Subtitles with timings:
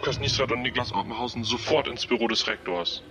[0.00, 3.02] Lukas Niesrat und Niklas Oppenhausen sofort ins Büro des Rektors.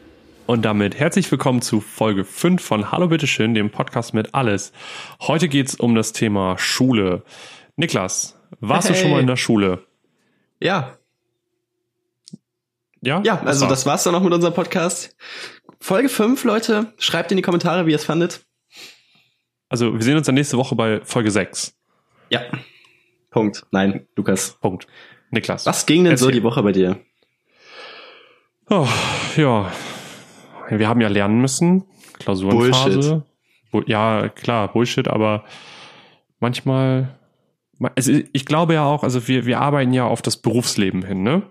[0.47, 4.71] Und damit herzlich willkommen zu Folge 5 von Hallo Bitteschön, dem Podcast mit alles.
[5.21, 7.21] Heute geht's um das Thema Schule.
[7.75, 8.95] Niklas, warst hey.
[8.95, 9.85] du schon mal in der Schule?
[10.59, 10.97] Ja.
[13.01, 13.21] Ja?
[13.23, 15.15] Ja, also das war's dann auch mit unserem Podcast.
[15.79, 16.91] Folge 5, Leute.
[16.97, 18.47] Schreibt in die Kommentare, wie ihr es fandet.
[19.69, 21.77] Also, wir sehen uns dann nächste Woche bei Folge 6.
[22.31, 22.41] Ja.
[23.29, 23.63] Punkt.
[23.69, 24.57] Nein, Lukas.
[24.59, 24.87] Punkt.
[25.31, 25.65] Niklas.
[25.65, 26.25] Was ging denn Erzähl.
[26.25, 26.99] so die Woche bei dir?
[28.69, 28.87] Oh,
[29.35, 29.71] ja.
[30.69, 31.85] Wir haben ja lernen müssen.
[32.19, 33.23] Klausurenphase.
[33.71, 33.89] Bullshit.
[33.89, 35.43] Ja, klar, Bullshit, aber
[36.39, 37.17] manchmal.
[37.95, 41.43] Also ich glaube ja auch, also wir, wir arbeiten ja auf das Berufsleben hin, ne?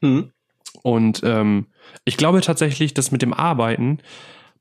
[0.00, 0.30] Hm.
[0.82, 1.66] Und ähm,
[2.04, 3.98] ich glaube tatsächlich, dass mit dem Arbeiten,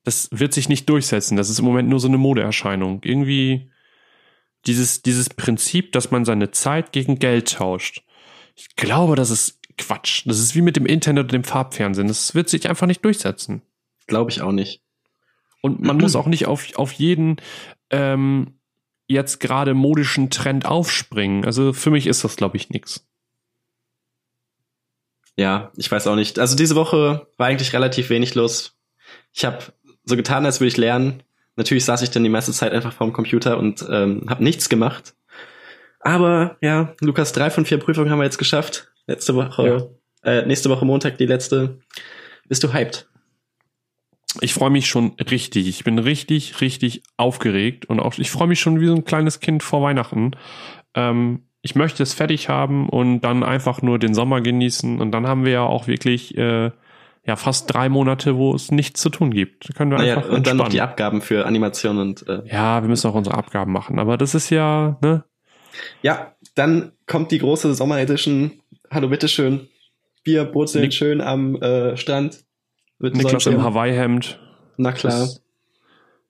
[0.03, 1.35] das wird sich nicht durchsetzen.
[1.35, 3.01] Das ist im Moment nur so eine Modeerscheinung.
[3.03, 3.69] Irgendwie
[4.65, 8.03] dieses, dieses Prinzip, dass man seine Zeit gegen Geld tauscht.
[8.59, 10.23] Ich glaube, das ist Quatsch.
[10.25, 12.09] Das ist wie mit dem Internet und dem Farbfernsehen.
[12.09, 13.61] Das wird sich einfach nicht durchsetzen.
[14.05, 14.83] Glaube ich auch nicht.
[15.61, 17.37] Und man muss auch nicht auf, auf jeden
[17.89, 18.59] ähm,
[19.07, 21.45] jetzt gerade modischen Trend aufspringen.
[21.45, 23.07] Also für mich ist das, glaube ich, nix.
[25.37, 26.37] Ja, ich weiß auch nicht.
[26.37, 28.77] Also diese Woche war eigentlich relativ wenig los.
[29.33, 29.59] Ich habe
[30.03, 31.23] so getan, als würde ich lernen.
[31.55, 35.15] Natürlich saß ich dann die meiste Zeit einfach vorm Computer und ähm, habe nichts gemacht.
[35.99, 38.91] Aber ja, Lukas, drei von vier Prüfungen haben wir jetzt geschafft.
[39.07, 39.89] Letzte Woche,
[40.23, 40.31] ja.
[40.31, 41.79] äh, nächste Woche Montag die letzte.
[42.47, 43.07] Bist du hyped?
[44.41, 45.67] Ich freue mich schon richtig.
[45.67, 49.39] Ich bin richtig, richtig aufgeregt und auch ich freue mich schon wie so ein kleines
[49.39, 50.31] Kind vor Weihnachten.
[50.93, 55.01] Ähm, ich möchte es fertig haben und dann einfach nur den Sommer genießen.
[55.01, 56.71] Und dann haben wir ja auch wirklich äh,
[57.25, 59.69] ja fast drei Monate, wo es nichts zu tun gibt.
[59.69, 62.81] Da können wir naja, einfach und dann noch die Abgaben für Animation und äh ja,
[62.81, 63.99] wir müssen auch unsere Abgaben machen.
[63.99, 65.23] Aber das ist ja ne.
[66.01, 68.61] Ja, dann kommt die große Sommer-Edition.
[68.91, 69.67] Hallo, bitteschön.
[70.23, 72.43] Wir brutzeln Nik schön am äh, Strand.
[72.99, 74.39] Niklas im Hawaii-Hemd.
[74.77, 75.19] Na klar.
[75.19, 75.41] Das,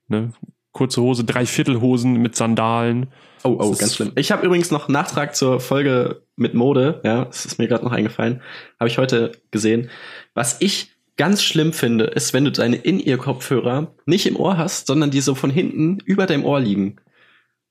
[0.08, 0.34] ne,
[0.72, 3.08] kurze Hose, Dreiviertelhosen mit Sandalen.
[3.44, 4.12] Oh, oh, ganz schlimm.
[4.16, 7.92] Ich habe übrigens noch Nachtrag zur Folge mit Mode, ja, das ist mir gerade noch
[7.92, 8.42] eingefallen,
[8.80, 9.90] habe ich heute gesehen.
[10.34, 15.12] Was ich ganz schlimm finde, ist, wenn du deine In-Ear-Kopfhörer nicht im Ohr hast, sondern
[15.12, 16.98] die so von hinten über deinem Ohr liegen.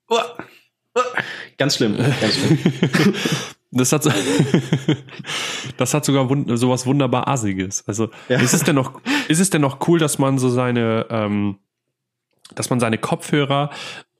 [0.07, 0.19] Oh,
[1.57, 2.59] ganz schlimm, ganz schlimm.
[3.71, 4.03] Das hat,
[5.77, 7.83] das hat sogar wund sowas wunderbar Asiges.
[7.87, 8.39] Also ja.
[8.39, 11.59] ist es denn noch, ist es denn noch cool, dass man so seine, ähm,
[12.55, 13.69] dass man seine Kopfhörer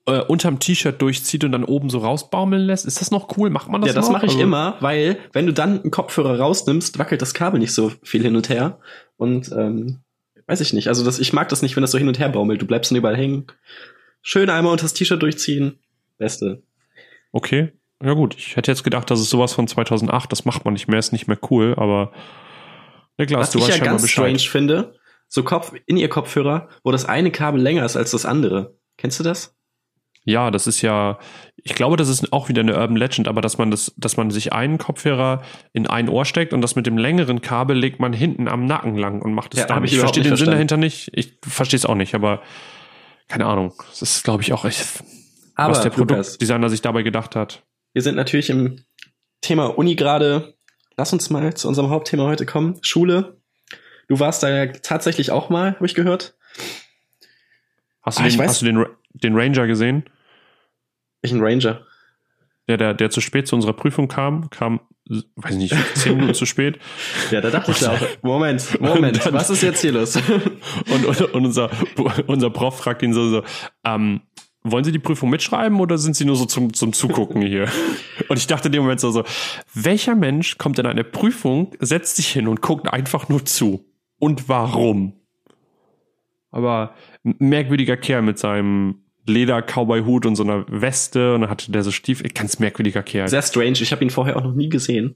[0.05, 2.85] äh, unterm T-Shirt durchzieht und dann oben so rausbaumeln lässt.
[2.85, 3.49] Ist das noch cool?
[3.49, 6.39] Macht man das Ja, das mache ich also, immer, weil wenn du dann einen Kopfhörer
[6.39, 8.79] rausnimmst, wackelt das Kabel nicht so viel hin und her.
[9.17, 10.01] Und ähm,
[10.45, 10.89] weiß ich nicht.
[10.89, 12.61] Also das, ich mag das nicht, wenn das so hin und her baumelt.
[12.61, 13.47] Du bleibst dann überall hängen.
[14.21, 15.79] Schön einmal unter das T-Shirt durchziehen.
[16.19, 16.61] Beste.
[17.31, 17.73] Okay.
[18.01, 20.31] Ja gut, ich hätte jetzt gedacht, das ist sowas von 2008.
[20.31, 21.75] Das macht man nicht mehr, ist nicht mehr cool.
[21.77, 22.11] Aber
[23.17, 24.39] Niklas, Was du ich ja ganz Bescheid.
[24.39, 28.25] strange finde, so Kopf in ihr Kopfhörer, wo das eine Kabel länger ist als das
[28.25, 28.75] andere.
[28.97, 29.55] Kennst du das?
[30.25, 31.17] Ja, das ist ja,
[31.55, 34.31] ich glaube, das ist auch wieder eine Urban Legend, aber dass man das, dass man
[34.31, 35.41] sich einen Kopfhörer
[35.73, 38.95] in ein Ohr steckt und das mit dem längeren Kabel legt man hinten am Nacken
[38.95, 39.83] lang und macht es ja, dann.
[39.83, 41.09] Ich, ich verstehe den Sinn dahinter nicht.
[41.13, 42.41] Ich verstehe es auch nicht, aber
[43.27, 43.73] keine Ahnung.
[43.89, 45.03] Das ist, glaube ich, auch echt,
[45.59, 47.63] aber, was der Produktdesigner sich dabei gedacht hat.
[47.93, 48.83] Wir sind natürlich im
[49.41, 50.53] Thema Uni gerade.
[50.97, 52.77] Lass uns mal zu unserem Hauptthema heute kommen.
[52.81, 53.37] Schule.
[54.07, 56.35] Du warst da ja tatsächlich auch mal, habe ich gehört.
[58.01, 60.03] Hast du, ah, den, hast du den, den Ranger gesehen?
[61.21, 61.85] Welchen Ranger?
[62.67, 64.79] Der, der, der zu spät zu unserer Prüfung kam, kam,
[65.35, 66.79] weiß nicht, zehn Minuten zu spät.
[67.31, 70.15] Ja, da dachte ich auch, Moment, Moment, dann, was ist jetzt hier los?
[70.91, 71.69] und, und, und unser,
[72.27, 73.43] unser Prof fragt ihn so, so
[73.83, 74.21] ähm,
[74.71, 77.69] wollen Sie die Prüfung mitschreiben oder sind Sie nur so zum, zum Zugucken hier?
[78.29, 79.23] Und ich dachte in dem Moment so, so,
[79.73, 83.85] welcher Mensch kommt in eine Prüfung, setzt sich hin und guckt einfach nur zu?
[84.19, 85.13] Und warum?
[86.51, 86.93] Aber
[87.23, 92.29] merkwürdiger Kerl mit seinem Leder-Cowboy-Hut und so einer Weste und dann hatte der so Stiefel.
[92.29, 93.27] Ganz merkwürdiger Kerl.
[93.29, 93.79] Sehr strange.
[93.81, 95.15] Ich habe ihn vorher auch noch nie gesehen.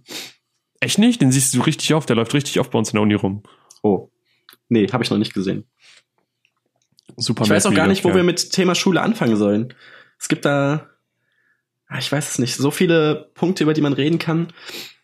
[0.79, 1.21] Echt nicht?
[1.21, 2.09] Den siehst du richtig oft.
[2.09, 3.43] Der läuft richtig oft bei uns in der Uni rum.
[3.81, 4.09] Oh.
[4.69, 5.65] Nee, habe ich noch nicht gesehen.
[7.17, 9.73] Super Ich weiß auch gar nicht, wo wir mit Thema Schule anfangen sollen.
[10.19, 10.89] Es gibt da,
[11.87, 14.53] ah, ich weiß es nicht, so viele Punkte, über die man reden kann.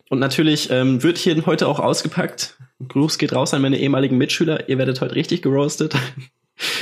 [0.08, 2.58] Und natürlich ähm, wird hier heute auch ausgepackt.
[2.86, 4.68] Gruß geht raus an meine ehemaligen Mitschüler.
[4.68, 5.94] Ihr werdet heute richtig geroastet.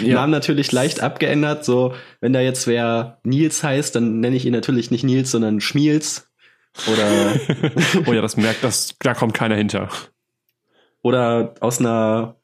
[0.03, 0.15] Ja.
[0.15, 1.65] Namen natürlich leicht abgeändert.
[1.65, 5.61] So, wenn da jetzt wer Nils heißt, dann nenne ich ihn natürlich nicht Nils, sondern
[5.61, 6.29] Schmiels.
[6.93, 7.33] Oder.
[8.07, 9.89] oh ja, das merkt, das, da kommt keiner hinter.
[11.03, 12.38] Oder aus einer.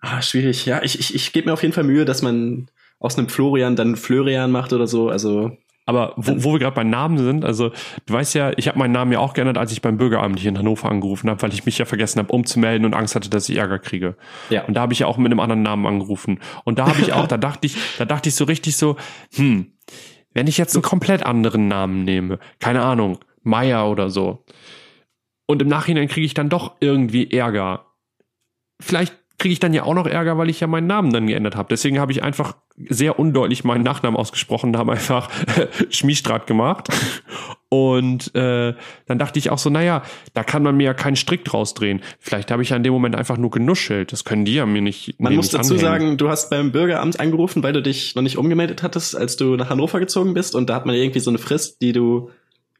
[0.00, 0.66] Ah, schwierig.
[0.66, 2.68] Ja, ich, ich, ich gebe mir auf jeden Fall Mühe, dass man
[2.98, 5.08] aus einem Florian dann Florian macht oder so.
[5.08, 5.56] Also.
[5.86, 7.70] Aber wo, wo wir gerade bei Namen sind, also
[8.06, 10.50] du weißt ja, ich habe meinen Namen ja auch geändert, als ich beim Bürgeramt hier
[10.50, 13.48] in Hannover angerufen habe, weil ich mich ja vergessen habe, umzumelden und Angst hatte, dass
[13.48, 14.16] ich Ärger kriege.
[14.50, 14.64] Ja.
[14.64, 16.38] Und da habe ich ja auch mit einem anderen Namen angerufen.
[16.64, 18.96] Und da habe ich auch, da dachte ich, da dachte ich so richtig so,
[19.34, 19.72] hm,
[20.32, 24.44] wenn ich jetzt einen komplett anderen Namen nehme, keine Ahnung, Meier oder so,
[25.46, 27.86] und im Nachhinein kriege ich dann doch irgendwie Ärger.
[28.80, 31.56] Vielleicht kriege ich dann ja auch noch Ärger, weil ich ja meinen Namen dann geändert
[31.56, 31.68] habe.
[31.70, 32.56] Deswegen habe ich einfach
[32.88, 35.30] sehr undeutlich meinen Nachnamen ausgesprochen, habe einfach
[35.90, 36.88] Schmiestrat gemacht.
[37.70, 38.74] Und äh,
[39.06, 40.02] dann dachte ich auch so, naja,
[40.34, 42.02] da kann man mir ja keinen Strick draus drehen.
[42.18, 44.12] Vielleicht habe ich ja in dem Moment einfach nur genuschelt.
[44.12, 45.18] Das können die ja mir nicht.
[45.18, 45.90] Man muss dazu anhängen.
[45.90, 49.56] sagen, du hast beim Bürgeramt angerufen, weil du dich noch nicht umgemeldet hattest, als du
[49.56, 50.54] nach Hannover gezogen bist.
[50.54, 52.30] Und da hat man irgendwie so eine Frist, die du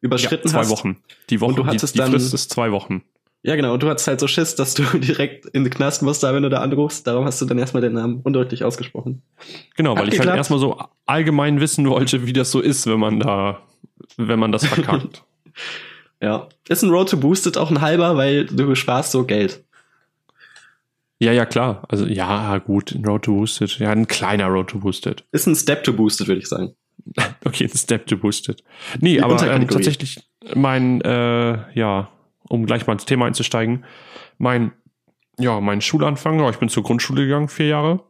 [0.03, 0.69] überschritten ja, zwei hast.
[0.69, 0.97] Zwei Wochen.
[1.31, 3.03] Die Woche, und du hattest die, die dann, Frist ist zwei Wochen.
[3.43, 3.73] Ja, genau.
[3.73, 6.43] Und du hattest halt so Schiss, dass du direkt in den Knast musst, da wenn
[6.43, 7.07] du da anrufst.
[7.07, 9.23] Darum hast du dann erstmal den Namen undeutlich ausgesprochen.
[9.77, 10.29] Genau, weil Hat ich halt geklappt.
[10.29, 13.63] halt erstmal so allgemein wissen wollte, wie das so ist, wenn man da,
[14.17, 15.25] wenn man das verkackt.
[16.21, 16.49] ja.
[16.69, 19.65] Ist ein Road to Boosted auch ein halber, weil du sparst so Geld.
[21.19, 21.83] Ja, ja, klar.
[21.89, 23.79] Also, ja, gut, ein Road to Boosted.
[23.79, 25.25] Ja, ein kleiner Road to Boosted.
[25.33, 26.75] Ist ein Step to Boosted, würde ich sagen.
[27.45, 28.63] okay, ein Step to Boosted.
[29.01, 30.23] Nee, Die aber ähm, tatsächlich
[30.55, 32.11] mein, äh, ja,
[32.51, 33.85] um gleich mal ins Thema einzusteigen,
[34.37, 34.73] mein,
[35.39, 38.01] ja, mein Schulanfang, ich bin zur Grundschule gegangen, vier Jahre.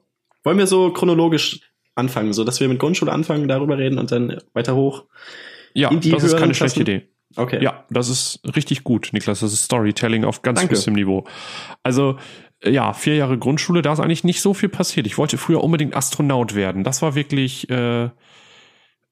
[0.42, 1.60] Wollen wir so chronologisch
[1.94, 5.04] anfangen, so dass wir mit Grundschule anfangen, darüber reden und dann weiter hoch?
[5.74, 7.08] Ja, das ist keine schlechte Idee.
[7.36, 7.62] Okay.
[7.62, 9.40] Ja, das ist richtig gut, Niklas.
[9.40, 10.74] Das ist Storytelling auf ganz Danke.
[10.74, 11.24] höchstem Niveau.
[11.82, 12.16] Also,
[12.64, 15.06] ja, vier Jahre Grundschule, da ist eigentlich nicht so viel passiert.
[15.06, 16.82] Ich wollte früher unbedingt Astronaut werden.
[16.82, 18.10] Das war wirklich äh,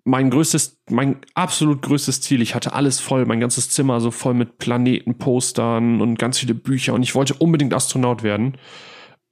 [0.05, 2.41] mein größtes, mein absolut größtes Ziel.
[2.41, 6.95] Ich hatte alles voll, mein ganzes Zimmer so voll mit Planetenpostern und ganz viele Bücher
[6.95, 8.57] und ich wollte unbedingt Astronaut werden.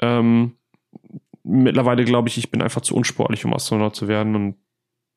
[0.01, 0.57] Ähm,
[1.43, 4.57] mittlerweile glaube ich, ich bin einfach zu unsportlich, um Astronaut zu werden und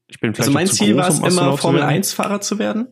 [0.08, 2.88] ich bin vielleicht Also mein Ziel war es um immer Formel 1 Fahrer zu werden.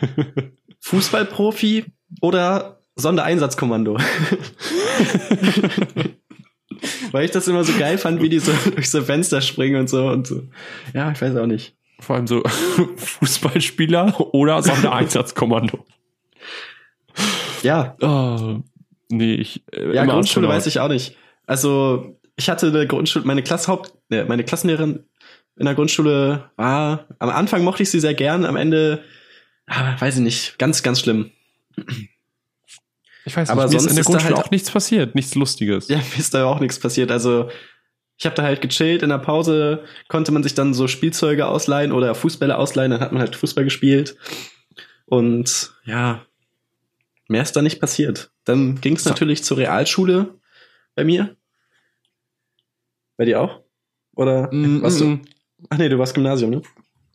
[0.80, 1.84] Fußballprofi
[2.20, 3.98] oder Sondereinsatzkommando.
[7.12, 9.88] Weil ich das immer so geil fand, wie die so durch so Fenster springen und
[9.88, 10.42] so und so.
[10.94, 11.76] Ja, ich weiß auch nicht.
[12.00, 12.42] Vor allem so
[12.96, 15.84] Fußballspieler oder Sondereinsatzkommando.
[17.62, 17.94] Ja.
[18.00, 18.60] Oh,
[19.10, 19.62] nee, ich.
[19.70, 21.14] Äh, ja, Grundschule weiß ich auch nicht.
[21.46, 25.04] Also, ich hatte eine Grundschule, meine Klasshaupt, ne, meine Klassenlehrerin
[25.58, 29.04] in der Grundschule war, am Anfang mochte ich sie sehr gern, am Ende,
[29.66, 31.32] ah, weiß ich nicht, ganz, ganz schlimm.
[33.26, 35.88] Ich weiß nicht, aber sonst ist in der Grundschule halt auch nichts passiert, nichts Lustiges.
[35.88, 37.10] Ja, mir ist da auch nichts passiert.
[37.10, 37.50] Also
[38.20, 39.02] ich habe da halt gechillt.
[39.02, 42.90] In der Pause konnte man sich dann so Spielzeuge ausleihen oder Fußbälle ausleihen.
[42.90, 44.14] Dann hat man halt Fußball gespielt.
[45.06, 46.26] Und ja,
[47.28, 48.30] mehr ist da nicht passiert.
[48.44, 49.10] Dann ging es so.
[49.10, 50.38] natürlich zur Realschule
[50.94, 51.34] bei mir.
[53.16, 53.62] Bei dir auch?
[54.14, 55.20] Oder mm, was mm, du?
[55.70, 56.62] Ach nee, du warst Gymnasium, ne?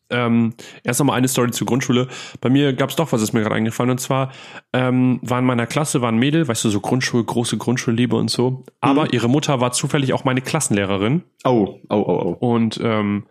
[0.09, 0.53] Ähm,
[0.83, 2.07] erst nochmal eine Story zur Grundschule.
[2.39, 3.89] Bei mir gab es doch was, ist mir gerade eingefallen.
[3.89, 4.31] Und zwar
[4.73, 8.29] ähm, war in meiner Klasse war ein Mädel, weißt du, so Grundschule, große Grundschulliebe und
[8.29, 8.63] so.
[8.81, 9.09] Aber mhm.
[9.11, 11.23] ihre Mutter war zufällig auch meine Klassenlehrerin.
[11.43, 12.53] Oh, oh, oh, oh.
[12.53, 13.25] Und ähm,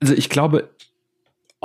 [0.00, 0.70] also ich glaube,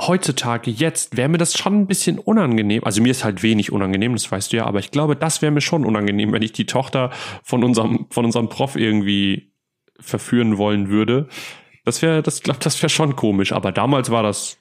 [0.00, 2.84] heutzutage jetzt wäre mir das schon ein bisschen unangenehm.
[2.84, 5.52] Also mir ist halt wenig unangenehm, das weißt du ja, aber ich glaube, das wäre
[5.52, 7.10] mir schon unangenehm, wenn ich die Tochter
[7.42, 9.52] von unserem, von unserem Prof irgendwie
[9.98, 11.28] verführen wollen würde.
[11.90, 13.50] Das wäre, das glaube, das wäre schon komisch.
[13.50, 14.58] Aber damals war das,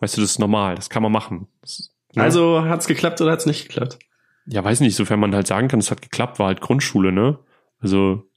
[0.00, 0.74] weißt du, das ist normal.
[0.74, 1.46] Das kann man machen.
[1.60, 2.24] Das, ne?
[2.24, 4.00] Also hat's geklappt oder hat's nicht geklappt?
[4.46, 4.96] Ja, weiß nicht.
[4.96, 7.38] Sofern man halt sagen kann, es hat geklappt, war halt Grundschule, ne?
[7.78, 8.28] Also.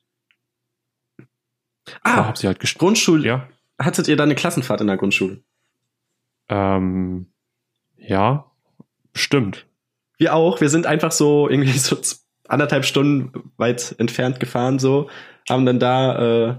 [2.03, 3.27] Ah, hab sie halt Grundschule.
[3.27, 3.47] Ja.
[3.79, 5.41] Hattet ihr da eine Klassenfahrt in der Grundschule?
[6.47, 7.31] Ähm,
[7.97, 8.51] ja,
[9.15, 9.65] stimmt.
[10.19, 10.61] Wir auch.
[10.61, 11.97] Wir sind einfach so irgendwie so
[12.47, 15.09] anderthalb Stunden weit entfernt gefahren, so,
[15.49, 16.55] haben dann da äh,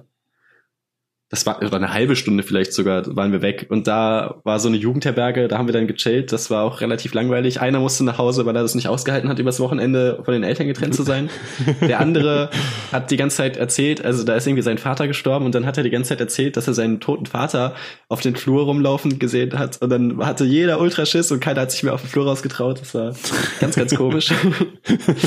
[1.29, 3.67] das war, oder eine halbe Stunde vielleicht sogar, waren wir weg.
[3.69, 6.31] Und da war so eine Jugendherberge, da haben wir dann gechillt.
[6.31, 7.61] Das war auch relativ langweilig.
[7.61, 10.69] Einer musste nach Hause, weil er das nicht ausgehalten hat, übers Wochenende von den Eltern
[10.69, 11.29] getrennt zu sein.
[11.81, 12.51] Der andere
[12.93, 15.77] hat die ganze Zeit erzählt, also da ist irgendwie sein Vater gestorben und dann hat
[15.77, 17.75] er die ganze Zeit erzählt, dass er seinen toten Vater
[18.09, 19.83] auf den Flur rumlaufen gesehen hat.
[19.83, 22.81] Und dann hatte jeder Ultraschiss und keiner hat sich mehr auf den Flur rausgetraut.
[22.81, 23.17] Das war
[23.59, 24.33] ganz, ganz komisch.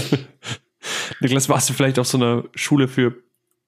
[1.19, 3.15] Niklas, warst du vielleicht auf so einer Schule für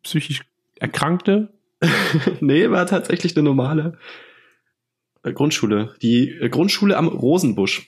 [0.04, 0.44] psychisch
[0.80, 1.50] Erkrankte?
[2.42, 3.98] nee, war tatsächlich eine normale
[5.24, 5.96] äh, Grundschule.
[6.02, 7.88] Die äh, Grundschule am Rosenbusch.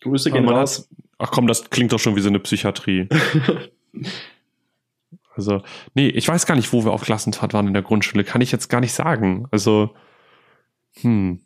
[0.00, 0.88] Grüße gehen raus.
[1.18, 3.08] ach komm, das klingt doch schon wie so eine Psychiatrie.
[5.36, 5.62] also,
[5.94, 8.24] nee, ich weiß gar nicht, wo wir auf Klassenfahrt waren in der Grundschule.
[8.24, 9.46] Kann ich jetzt gar nicht sagen.
[9.50, 9.94] Also,
[11.00, 11.40] hm.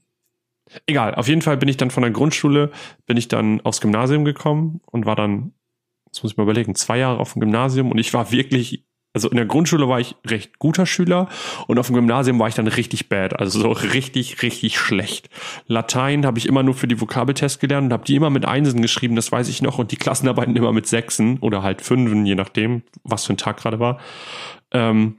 [0.86, 2.72] Egal, auf jeden Fall bin ich dann von der Grundschule,
[3.06, 5.52] bin ich dann aufs Gymnasium gekommen und war dann,
[6.10, 8.84] das muss ich mal überlegen, zwei Jahre auf dem Gymnasium und ich war wirklich
[9.16, 11.30] also in der Grundschule war ich recht guter Schüler
[11.68, 15.30] und auf dem Gymnasium war ich dann richtig bad, also so richtig, richtig schlecht.
[15.66, 18.82] Latein habe ich immer nur für die Vokabeltests gelernt und habe die immer mit Einsen
[18.82, 22.34] geschrieben, das weiß ich noch, und die Klassenarbeiten immer mit Sechsen oder halt Fünfen, je
[22.34, 24.00] nachdem, was für ein Tag gerade war.
[24.70, 25.16] Ähm,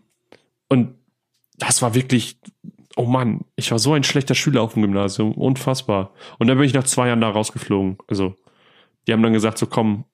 [0.70, 0.94] und
[1.58, 2.38] das war wirklich,
[2.98, 6.12] oh Mann, ich war so ein schlechter Schüler auf dem Gymnasium, unfassbar.
[6.38, 7.98] Und dann bin ich nach zwei Jahren da rausgeflogen.
[8.08, 8.36] Also,
[9.08, 10.06] die haben dann gesagt, so komm,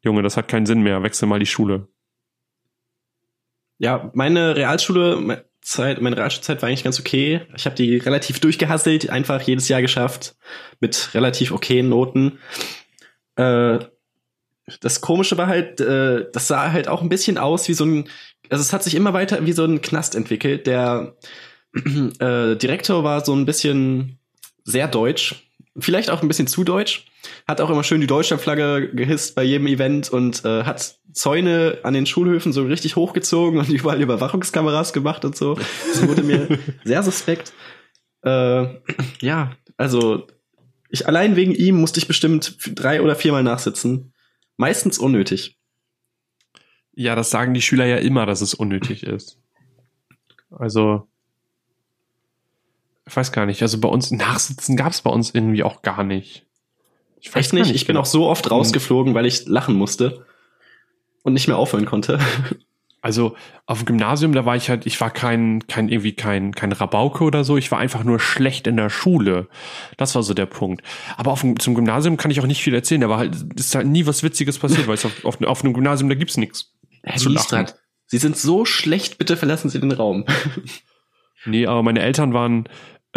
[0.00, 1.86] Junge, das hat keinen Sinn mehr, wechsel mal die Schule
[3.78, 7.42] ja, meine Realschule, Zeit, meine Realschulzeit war eigentlich ganz okay.
[7.56, 10.36] Ich habe die relativ durchgehasselt, einfach jedes Jahr geschafft,
[10.80, 12.38] mit relativ okayen Noten.
[13.36, 13.78] Äh,
[14.80, 18.08] das Komische war halt, äh, das sah halt auch ein bisschen aus wie so ein,
[18.50, 20.66] also es hat sich immer weiter wie so ein Knast entwickelt.
[20.66, 21.16] Der
[21.74, 24.18] äh, Direktor war so ein bisschen
[24.64, 25.47] sehr deutsch,
[25.78, 27.06] vielleicht auch ein bisschen zu deutsch
[27.46, 31.94] hat auch immer schön die Deutschlandflagge gehisst bei jedem Event und äh, hat Zäune an
[31.94, 35.54] den Schulhöfen so richtig hochgezogen und überall Überwachungskameras gemacht und so.
[35.54, 37.52] Das wurde mir sehr suspekt.
[38.22, 38.66] Äh,
[39.20, 40.26] ja, also
[40.90, 44.12] ich allein wegen ihm musste ich bestimmt drei oder viermal nachsitzen.
[44.56, 45.58] Meistens unnötig.
[46.92, 49.38] Ja, das sagen die Schüler ja immer, dass es unnötig ist.
[50.50, 51.08] Also,
[53.08, 53.62] ich weiß gar nicht.
[53.62, 56.44] Also bei uns Nachsitzen gab es bei uns irgendwie auch gar nicht.
[57.20, 58.02] Ich weiß Echt nicht, ich bin genau.
[58.02, 60.24] auch so oft rausgeflogen, weil ich lachen musste
[61.22, 62.18] und nicht mehr aufhören konnte.
[63.00, 63.36] Also
[63.66, 67.22] auf dem Gymnasium, da war ich halt, ich war kein, kein irgendwie kein, kein Rabauke
[67.22, 69.46] oder so, ich war einfach nur schlecht in der Schule.
[69.96, 70.82] Das war so der Punkt.
[71.16, 73.00] Aber auf dem, zum Gymnasium kann ich auch nicht viel erzählen.
[73.00, 75.74] Da war halt, ist halt nie was Witziges passiert, weil es auf, auf, auf einem
[75.74, 76.74] Gymnasium, da gibt's nichts.
[77.04, 80.24] Herr Niestrad, Sie sind so schlecht, bitte verlassen Sie den Raum.
[81.46, 82.68] nee, aber meine Eltern waren,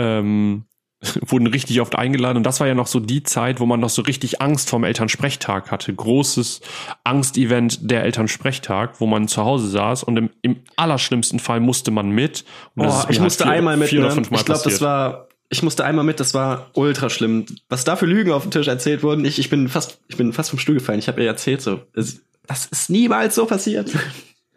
[0.01, 0.65] ähm,
[1.21, 3.89] wurden richtig oft eingeladen und das war ja noch so die Zeit, wo man noch
[3.89, 5.93] so richtig Angst vorm Elternsprechtag hatte.
[5.93, 6.61] Großes
[7.03, 12.11] Angstevent der Elternsprechtag, wo man zu Hause saß und im, im allerschlimmsten Fall musste man
[12.11, 12.45] mit.
[12.75, 13.89] Und oh, ich musste vier, einmal mit.
[13.89, 14.21] Vier ne?
[14.31, 17.45] Ich glaube, das war ich musste einmal mit, das war ultra schlimm.
[17.67, 20.31] Was da für Lügen auf dem Tisch erzählt wurden, ich, ich bin fast, ich bin
[20.31, 20.99] fast vom Stuhl gefallen.
[20.99, 23.91] Ich habe ihr erzählt so, das ist niemals so passiert.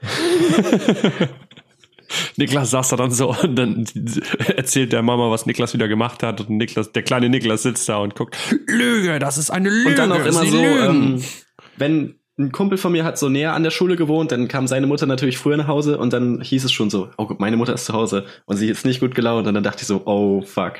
[2.36, 3.86] Niklas saß da dann so und dann
[4.56, 7.98] erzählt der Mama, was Niklas wieder gemacht hat und Niklas, der kleine Niklas sitzt da
[7.98, 9.90] und guckt, Lüge, das ist eine Lüge.
[9.90, 11.22] Und dann auch immer so, ähm,
[11.76, 14.86] wenn ein Kumpel von mir hat so näher an der Schule gewohnt, dann kam seine
[14.86, 17.84] Mutter natürlich früher nach Hause und dann hieß es schon so, oh, meine Mutter ist
[17.84, 20.78] zu Hause und sie ist nicht gut gelaunt und dann dachte ich so, oh fuck.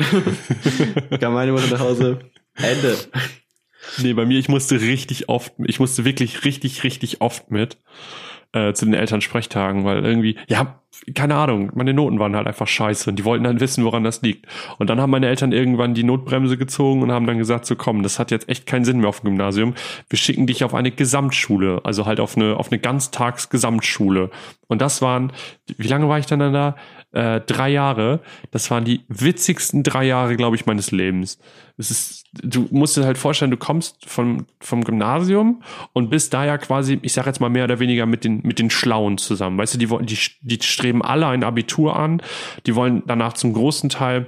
[1.20, 2.18] kam meine Mutter nach Hause,
[2.54, 2.96] Ende.
[3.98, 7.78] Nee, bei mir, ich musste richtig oft, ich musste wirklich richtig, richtig oft mit
[8.52, 10.80] äh, zu den Elternsprechtagen, weil irgendwie, ja,
[11.14, 14.22] keine Ahnung, meine Noten waren halt einfach scheiße und die wollten dann wissen, woran das
[14.22, 14.46] liegt.
[14.78, 18.02] Und dann haben meine Eltern irgendwann die Notbremse gezogen und haben dann gesagt, so komm,
[18.02, 19.74] das hat jetzt echt keinen Sinn mehr auf dem Gymnasium.
[20.08, 24.30] Wir schicken dich auf eine Gesamtschule, also halt auf eine, auf eine Ganztags-Gesamtschule.
[24.66, 25.32] Und das waren,
[25.76, 26.76] wie lange war ich dann da?
[27.12, 28.20] Äh, drei Jahre.
[28.50, 31.38] Das waren die witzigsten drei Jahre, glaube ich, meines Lebens.
[31.76, 36.44] Es ist, du musst dir halt vorstellen, du kommst vom, vom Gymnasium und bist da
[36.44, 39.58] ja quasi, ich sage jetzt mal mehr oder weniger mit den, mit den Schlauen zusammen.
[39.58, 42.20] Weißt du, die, die, die streben alle ein Abitur an,
[42.66, 44.26] die wollen danach zum großen Teil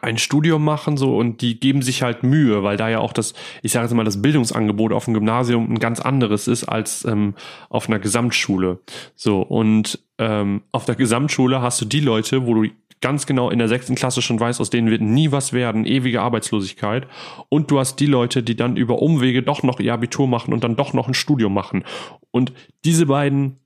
[0.00, 3.34] ein Studium machen so und die geben sich halt Mühe, weil da ja auch das,
[3.62, 7.34] ich sage jetzt mal, das Bildungsangebot auf dem Gymnasium ein ganz anderes ist als ähm,
[7.68, 8.78] auf einer Gesamtschule.
[9.14, 12.70] So und ähm, auf der Gesamtschule hast du die Leute, wo du
[13.00, 16.22] ganz genau in der sechsten Klasse schon weißt, aus denen wird nie was werden, ewige
[16.22, 17.06] Arbeitslosigkeit.
[17.48, 20.64] Und du hast die Leute, die dann über Umwege doch noch ihr Abitur machen und
[20.64, 21.84] dann doch noch ein Studium machen.
[22.30, 22.52] Und
[22.84, 23.58] diese beiden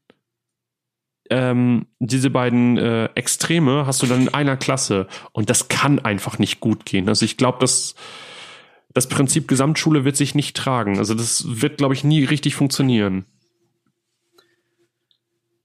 [1.32, 6.38] ähm, diese beiden äh, Extreme hast du dann in einer Klasse und das kann einfach
[6.38, 7.08] nicht gut gehen.
[7.08, 7.94] Also ich glaube, dass
[8.92, 10.98] das Prinzip Gesamtschule wird sich nicht tragen.
[10.98, 13.24] Also das wird, glaube ich, nie richtig funktionieren.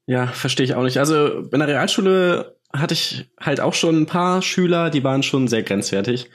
[0.05, 0.99] Ja, verstehe ich auch nicht.
[0.99, 5.49] Also in der Realschule hatte ich halt auch schon ein paar Schüler, die waren schon
[5.49, 6.29] sehr grenzwertig.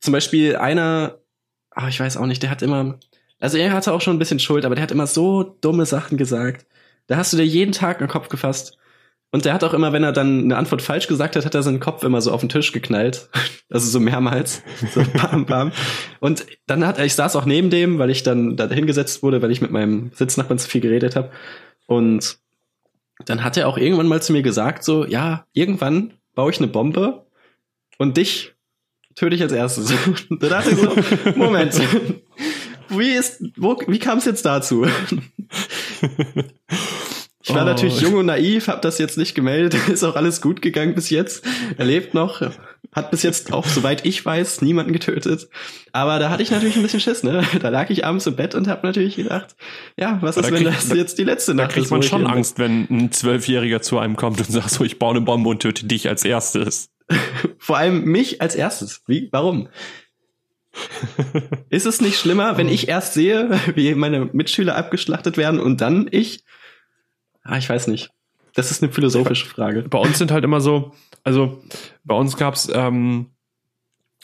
[0.00, 1.18] Zum Beispiel einer,
[1.72, 3.00] ach, ich weiß auch nicht, der hat immer,
[3.40, 6.16] also er hatte auch schon ein bisschen Schuld, aber der hat immer so dumme Sachen
[6.16, 6.64] gesagt.
[7.10, 8.78] Da hast du dir jeden Tag einen Kopf gefasst.
[9.32, 11.64] Und der hat auch immer, wenn er dann eine Antwort falsch gesagt hat, hat er
[11.64, 13.28] seinen Kopf immer so auf den Tisch geknallt.
[13.72, 14.64] Also so mehrmals.
[14.92, 15.70] So bam, bam.
[16.18, 19.42] Und dann hat er, ich saß auch neben dem, weil ich dann da hingesetzt wurde,
[19.42, 21.30] weil ich mit meinem Sitznachbarn zu viel geredet habe.
[21.86, 22.38] Und
[23.26, 26.66] dann hat er auch irgendwann mal zu mir gesagt, so, ja, irgendwann baue ich eine
[26.66, 27.26] Bombe
[27.96, 28.56] und dich
[29.14, 29.94] töte ich als erstes.
[30.30, 30.96] da dachte ich so,
[31.36, 31.80] Moment,
[32.88, 34.84] wie ist, wo, wie kam es jetzt dazu?
[37.50, 37.66] Ich war oh.
[37.66, 39.74] natürlich jung und naiv, habe das jetzt nicht gemeldet.
[39.88, 41.44] Ist auch alles gut gegangen bis jetzt.
[41.76, 42.42] Er lebt noch,
[42.92, 45.48] hat bis jetzt auch, soweit ich weiß, niemanden getötet.
[45.90, 47.42] Aber da hatte ich natürlich ein bisschen Schiss, ne?
[47.60, 49.56] Da lag ich abends im Bett und habe natürlich gedacht,
[49.96, 51.74] ja, was ist, da wenn krieg, das jetzt die letzte Nacht ist?
[51.74, 55.00] Da kriegt man schon Angst, wenn ein Zwölfjähriger zu einem kommt und sagt so, ich
[55.00, 56.90] baue eine Bombe und töte dich als erstes.
[57.58, 59.02] Vor allem mich als erstes.
[59.06, 59.28] Wie?
[59.32, 59.68] Warum?
[61.68, 66.06] ist es nicht schlimmer, wenn ich erst sehe, wie meine Mitschüler abgeschlachtet werden und dann
[66.10, 66.44] ich?
[67.42, 68.10] Ah, ich weiß nicht.
[68.54, 69.82] Das ist eine philosophische Frage.
[69.82, 70.92] Bei uns sind halt immer so,
[71.22, 71.62] also
[72.04, 73.30] bei uns gab's, ähm,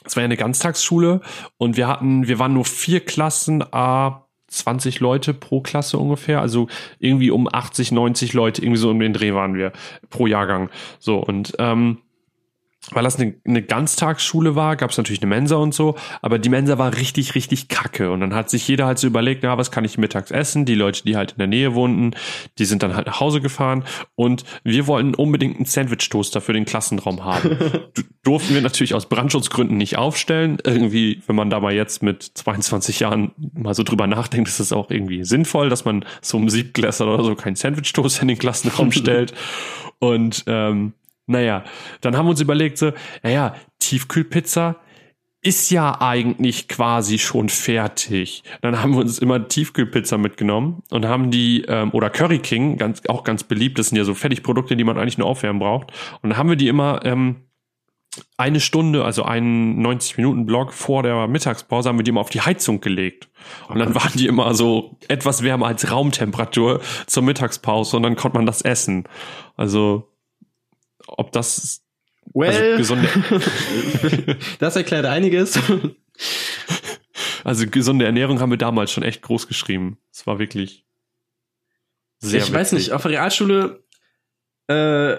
[0.04, 1.20] es war ja eine Ganztagsschule
[1.56, 6.68] und wir hatten, wir waren nur vier Klassen, a 20 Leute pro Klasse ungefähr, also
[6.98, 9.72] irgendwie um 80, 90 Leute, irgendwie so um den Dreh waren wir
[10.08, 10.70] pro Jahrgang.
[10.98, 11.98] So und ähm,
[12.92, 16.48] weil das eine, eine Ganztagsschule war, gab es natürlich eine Mensa und so, aber die
[16.48, 18.10] Mensa war richtig, richtig kacke.
[18.10, 20.64] Und dann hat sich jeder halt so überlegt, na, was kann ich mittags essen?
[20.64, 22.14] Die Leute, die halt in der Nähe wohnten,
[22.58, 26.64] die sind dann halt nach Hause gefahren und wir wollten unbedingt einen Sandwich-Toaster für den
[26.64, 27.58] Klassenraum haben.
[28.22, 30.58] Durften wir natürlich aus Brandschutzgründen nicht aufstellen.
[30.64, 34.72] Irgendwie, wenn man da mal jetzt mit 22 Jahren mal so drüber nachdenkt, ist es
[34.72, 38.92] auch irgendwie sinnvoll, dass man so um Siebklässler oder so keinen Sandwich-Toaster in den Klassenraum
[38.92, 39.34] stellt.
[39.98, 40.92] Und ähm,
[41.26, 41.64] naja,
[42.00, 42.92] dann haben wir uns überlegt, so,
[43.22, 44.76] naja, Tiefkühlpizza
[45.42, 48.42] ist ja eigentlich quasi schon fertig.
[48.62, 53.02] Dann haben wir uns immer Tiefkühlpizza mitgenommen und haben die, ähm, oder Curry King, ganz,
[53.08, 55.92] auch ganz beliebt, das sind ja so Fertigprodukte, die man eigentlich nur aufwärmen braucht.
[56.20, 57.46] Und dann haben wir die immer ähm,
[58.36, 62.80] eine Stunde, also einen 90-Minuten-Block vor der Mittagspause, haben wir die immer auf die Heizung
[62.80, 63.28] gelegt.
[63.68, 68.38] Und dann waren die immer so etwas wärmer als Raumtemperatur zur Mittagspause und dann konnte
[68.38, 69.04] man das essen.
[69.56, 70.08] Also
[71.16, 71.82] ob das
[72.34, 75.58] well, also gesunde das erklärt einiges.
[77.44, 79.98] Also gesunde Ernährung haben wir damals schon echt groß geschrieben.
[80.12, 80.84] Es war wirklich
[82.18, 82.38] sehr.
[82.38, 82.54] Ich witzig.
[82.54, 83.84] weiß nicht, auf der Realschule,
[84.68, 85.16] äh,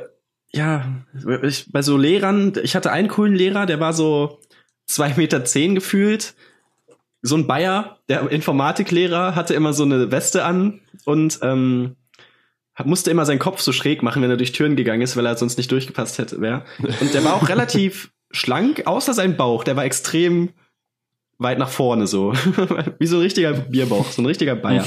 [0.51, 1.05] ja,
[1.43, 4.39] ich, bei so Lehrern, ich hatte einen coolen Lehrer, der war so
[4.85, 6.35] zwei Meter zehn gefühlt.
[7.21, 11.95] So ein Bayer, der Informatiklehrer, hatte immer so eine Weste an und ähm,
[12.85, 15.37] musste immer seinen Kopf so schräg machen, wenn er durch Türen gegangen ist, weil er
[15.37, 16.41] sonst nicht durchgepasst hätte.
[16.41, 16.65] Wär.
[17.01, 19.63] Und der war auch relativ schlank, außer sein Bauch.
[19.63, 20.49] Der war extrem
[21.39, 22.33] weit nach vorne so.
[22.99, 24.85] Wie so ein richtiger Bierbauch, so ein richtiger Bayer.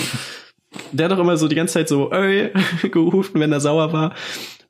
[0.93, 2.53] Der hat doch immer so die ganze Zeit so ey,
[2.91, 4.15] gerufen, wenn er sauer war.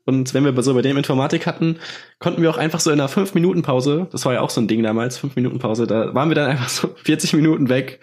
[0.05, 1.77] Und wenn wir so bei dem Informatik hatten,
[2.17, 4.81] konnten wir auch einfach so in einer 5-Minuten-Pause, das war ja auch so ein Ding
[4.81, 7.99] damals, 5-Minuten-Pause, da waren wir dann einfach so 40 Minuten weg.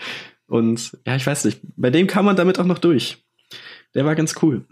[0.46, 3.24] Und ja, ich weiß nicht, bei dem kam man damit auch noch durch.
[3.94, 4.64] Der war ganz cool.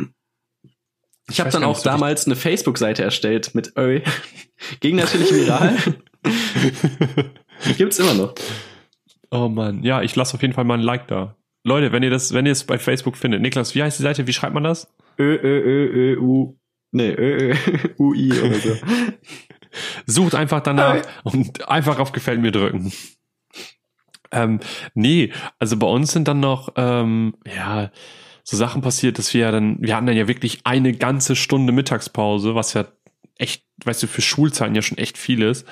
[1.31, 4.03] Ich habe dann auch damals eine Facebook-Seite erstellt mit Öl.
[4.81, 5.77] Ging natürlich viral.
[7.77, 8.35] Gibt's immer noch.
[9.31, 11.37] Oh man, ja, ich lasse auf jeden Fall mal ein Like da.
[11.65, 14.27] Leute, wenn ihr das, wenn ihr es bei Facebook findet, Niklas, wie heißt die Seite?
[14.29, 14.95] Wie schreibt man das?
[15.19, 16.59] Ö ö ö ö u
[16.93, 17.55] nee ö ö
[17.99, 18.77] u i oder so.
[20.07, 22.93] Sucht einfach danach und einfach auf Gefällt mir drücken.
[24.31, 24.61] Ähm,
[24.95, 27.91] nee, also bei uns sind dann noch ähm, ja
[28.48, 31.72] so Sachen passiert, dass wir ja dann, wir hatten dann ja wirklich eine ganze Stunde
[31.72, 32.87] Mittagspause, was ja
[33.38, 35.66] echt, weißt du, für Schulzeiten ja schon echt viel ist.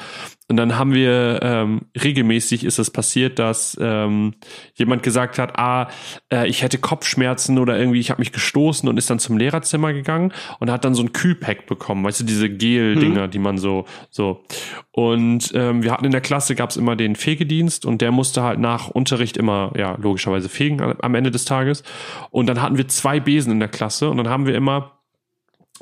[0.47, 4.35] Und dann haben wir ähm, regelmäßig ist es passiert, dass ähm,
[4.75, 5.89] jemand gesagt hat, ah,
[6.31, 9.95] äh, ich hätte Kopfschmerzen oder irgendwie ich habe mich gestoßen und ist dann zum Lehrerzimmer
[9.95, 13.31] gegangen und hat dann so ein Kühlpack bekommen, weißt du, diese Gel-Dinger, mhm.
[13.31, 14.45] die man so so.
[14.91, 18.59] Und ähm, wir hatten in der Klasse gab's immer den Fegedienst und der musste halt
[18.59, 21.83] nach Unterricht immer ja logischerweise fegen am Ende des Tages.
[22.31, 24.94] Und dann hatten wir zwei Besen in der Klasse und dann haben wir immer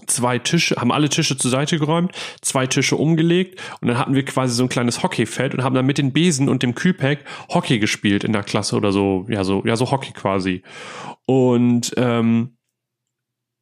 [0.06, 4.24] zwei Tische, haben alle Tische zur Seite geräumt, zwei Tische umgelegt und dann hatten wir
[4.24, 7.78] quasi so ein kleines Hockeyfeld und haben dann mit den Besen und dem Kühlpack Hockey
[7.78, 10.62] gespielt in der Klasse oder so, ja so, ja so Hockey quasi.
[11.26, 12.56] Und ähm,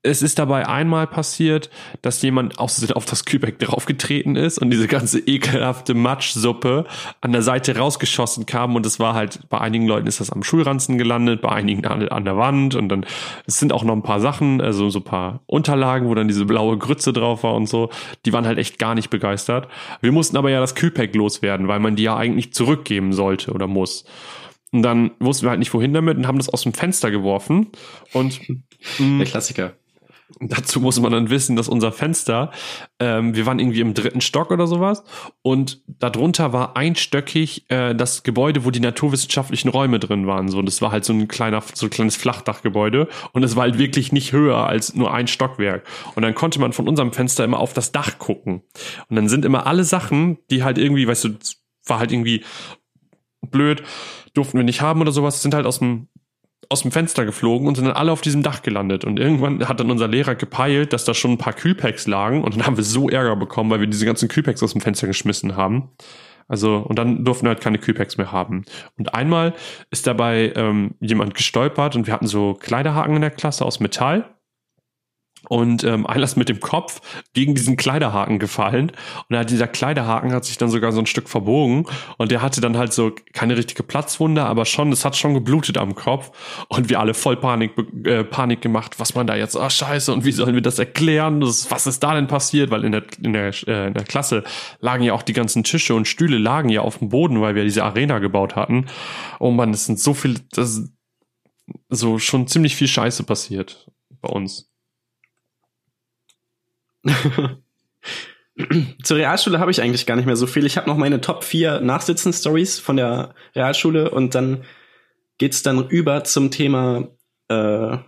[0.02, 1.68] es ist dabei einmal passiert,
[2.00, 6.86] dass jemand auf, auf das Kübeck draufgetreten ist und diese ganze ekelhafte Matschsuppe
[7.20, 10.42] an der Seite rausgeschossen kam und es war halt, bei einigen Leuten ist das am
[10.42, 13.04] Schulranzen gelandet, bei einigen an, an der Wand und dann,
[13.46, 16.46] es sind auch noch ein paar Sachen, also so ein paar Unterlagen, wo dann diese
[16.46, 17.90] blaue Grütze drauf war und so,
[18.24, 19.68] die waren halt echt gar nicht begeistert.
[20.00, 23.66] Wir mussten aber ja das Kühlpack loswerden, weil man die ja eigentlich zurückgeben sollte oder
[23.66, 24.06] muss.
[24.72, 27.70] Und dann wussten wir halt nicht wohin damit und haben das aus dem Fenster geworfen
[28.12, 28.40] und
[28.98, 29.72] der Klassiker.
[30.38, 32.50] Dazu muss man dann wissen, dass unser Fenster,
[32.98, 35.02] ähm, wir waren irgendwie im dritten Stock oder sowas
[35.42, 40.48] und darunter war einstöckig äh, das Gebäude, wo die naturwissenschaftlichen Räume drin waren.
[40.48, 43.62] So, und das war halt so ein kleiner, so ein kleines Flachdachgebäude und es war
[43.62, 45.84] halt wirklich nicht höher als nur ein Stockwerk.
[46.14, 48.62] Und dann konnte man von unserem Fenster immer auf das Dach gucken.
[49.08, 51.30] Und dann sind immer alle Sachen, die halt irgendwie, weißt du,
[51.86, 52.44] war halt irgendwie
[53.50, 53.82] blöd,
[54.34, 56.08] durften wir nicht haben oder sowas, sind halt aus dem
[56.70, 59.04] aus dem Fenster geflogen und sind dann alle auf diesem Dach gelandet.
[59.04, 62.44] Und irgendwann hat dann unser Lehrer gepeilt, dass da schon ein paar Kühlpacks lagen.
[62.44, 65.09] Und dann haben wir so Ärger bekommen, weil wir diese ganzen Kühlpacks aus dem Fenster
[65.09, 65.90] geschmissen haben.
[66.46, 68.64] Also, und dann durften wir halt keine Kühlpacks mehr haben.
[68.96, 69.54] Und einmal
[69.90, 74.28] ist dabei ähm, jemand gestolpert und wir hatten so Kleiderhaken in der Klasse aus Metall
[75.48, 77.00] und ähm, einer ist mit dem Kopf
[77.33, 78.92] gegen diesen Kleiderhaken gefallen.
[79.29, 81.87] Und hat dieser Kleiderhaken hat sich dann sogar so ein Stück verbogen.
[82.18, 85.79] Und der hatte dann halt so keine richtige Platzwunde, aber schon, es hat schon geblutet
[85.79, 86.31] am Kopf.
[86.68, 87.72] Und wir alle voll Panik,
[88.05, 91.40] äh, Panik gemacht, was man da jetzt, ah scheiße und wie sollen wir das erklären,
[91.40, 94.44] das, was ist da denn passiert, weil in der, in, der, äh, in der Klasse
[94.81, 97.64] lagen ja auch die ganzen Tische und Stühle lagen ja auf dem Boden, weil wir
[97.64, 98.87] diese Arena gebaut hatten.
[99.38, 100.90] Oh man, es sind so viel, das
[101.88, 104.69] so schon ziemlich viel Scheiße passiert bei uns.
[109.02, 110.66] Zur Realschule habe ich eigentlich gar nicht mehr so viel.
[110.66, 114.64] Ich habe noch meine Top 4 Nachsitzen-Stories von der Realschule und dann
[115.38, 117.08] geht's dann über zum Thema,
[117.48, 118.02] äh, ja,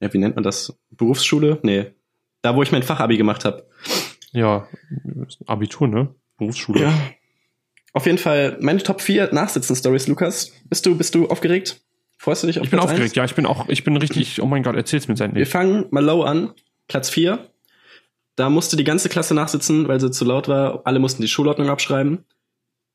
[0.00, 0.78] wie nennt man das?
[0.90, 1.58] Berufsschule?
[1.62, 1.92] Nee.
[2.42, 3.66] Da, wo ich mein Fachabi gemacht habe.
[4.32, 4.68] Ja,
[5.46, 6.14] Abitur, ne?
[6.38, 6.82] Berufsschule.
[6.82, 6.92] Ja.
[7.92, 10.52] Auf jeden Fall meine Top 4 Nachsitzen-Stories, Lukas.
[10.64, 11.80] Bist du, bist du aufgeregt?
[12.18, 13.16] Freust du dich auf Ich bin Platz aufgeregt, 1?
[13.16, 15.34] ja, ich bin auch, ich bin richtig, oh mein Gott, erzähl's mir endlich.
[15.34, 16.52] Wir fangen mal low an.
[16.88, 17.50] Platz 4
[18.36, 20.82] da musste die ganze Klasse nachsitzen, weil sie zu laut war.
[20.84, 22.24] Alle mussten die Schulordnung abschreiben.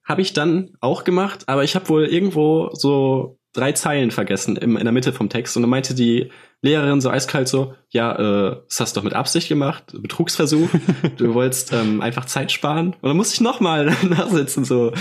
[0.03, 4.77] Habe ich dann auch gemacht, aber ich habe wohl irgendwo so drei Zeilen vergessen im,
[4.77, 5.55] in der Mitte vom Text.
[5.55, 9.13] Und dann meinte die Lehrerin so eiskalt so, ja, äh, das hast du doch mit
[9.13, 10.69] Absicht gemacht, Betrugsversuch,
[11.17, 12.95] du wolltest ähm, einfach Zeit sparen.
[13.01, 14.93] Und dann musste ich nochmal nachsitzen, so.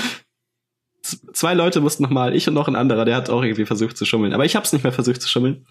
[1.03, 3.97] Z zwei Leute mussten nochmal, ich und noch ein anderer, der hat auch irgendwie versucht
[3.97, 4.35] zu schummeln.
[4.35, 5.65] Aber ich habe es nicht mehr versucht zu schummeln.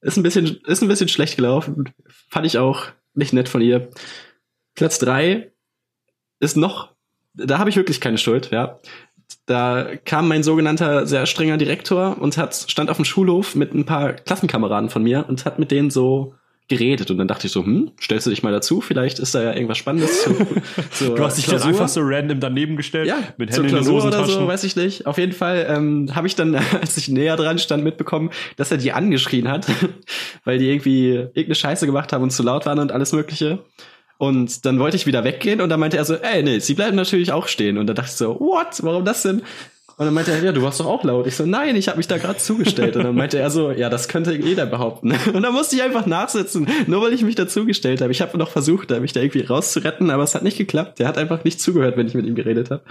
[0.00, 1.92] Ist ein bisschen, ist ein bisschen schlecht gelaufen.
[2.28, 3.90] Fand ich auch nicht nett von ihr.
[4.74, 5.52] Platz drei
[6.40, 6.94] ist noch,
[7.34, 8.80] da habe ich wirklich keine Schuld, ja.
[9.46, 13.86] Da kam mein sogenannter sehr strenger Direktor und hat, stand auf dem Schulhof mit ein
[13.86, 16.34] paar Klassenkameraden von mir und hat mit denen so
[16.72, 18.80] geredet und dann dachte ich so, hm, stellst du dich mal dazu?
[18.80, 20.22] Vielleicht ist da ja irgendwas Spannendes.
[20.22, 20.34] Zu,
[20.90, 23.88] zu du hast dich dann einfach so random daneben gestellt, ja, mit Händen in den
[23.88, 25.06] oder so, weiß ich nicht.
[25.06, 28.78] Auf jeden Fall ähm, habe ich dann, als ich näher dran stand, mitbekommen, dass er
[28.78, 29.66] die angeschrien hat,
[30.44, 33.58] weil die irgendwie irgendeine Scheiße gemacht haben und zu laut waren und alles Mögliche.
[34.18, 36.96] Und dann wollte ich wieder weggehen und dann meinte er so, ey, nee, sie bleiben
[36.96, 37.76] natürlich auch stehen.
[37.76, 38.78] Und da dachte ich so, what?
[38.82, 39.42] Warum das denn?
[40.02, 41.28] Und dann meinte er, ja, du warst doch auch laut.
[41.28, 42.96] Ich so, nein, ich habe mich da gerade zugestellt.
[42.96, 45.12] Und dann meinte er so, ja, das könnte jeder behaupten.
[45.32, 48.10] Und dann musste ich einfach nachsitzen, nur weil ich mich dazugestellt habe.
[48.10, 50.98] Ich habe noch versucht, mich da irgendwie rauszuretten, aber es hat nicht geklappt.
[50.98, 52.82] Der hat einfach nicht zugehört, wenn ich mit ihm geredet habe.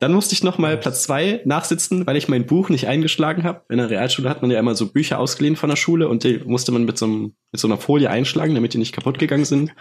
[0.00, 3.62] Dann musste ich noch mal Platz zwei nachsitzen, weil ich mein Buch nicht eingeschlagen habe.
[3.70, 6.42] In der Realschule hat man ja immer so Bücher ausgeliehen von der Schule und die
[6.44, 9.46] musste man mit so, einem, mit so einer Folie einschlagen, damit die nicht kaputt gegangen
[9.46, 9.72] sind.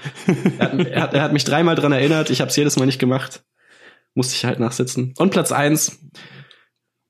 [0.59, 2.85] er, hat, er, hat, er hat mich dreimal dran erinnert, ich habe es jedes Mal
[2.85, 3.43] nicht gemacht
[4.15, 5.13] musste ich halt nachsitzen.
[5.17, 5.99] Und Platz eins,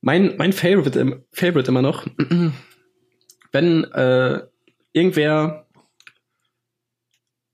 [0.02, 2.06] mein, mein Favorite, Favorite immer noch,
[3.52, 4.42] wenn äh,
[4.92, 5.66] irgendwer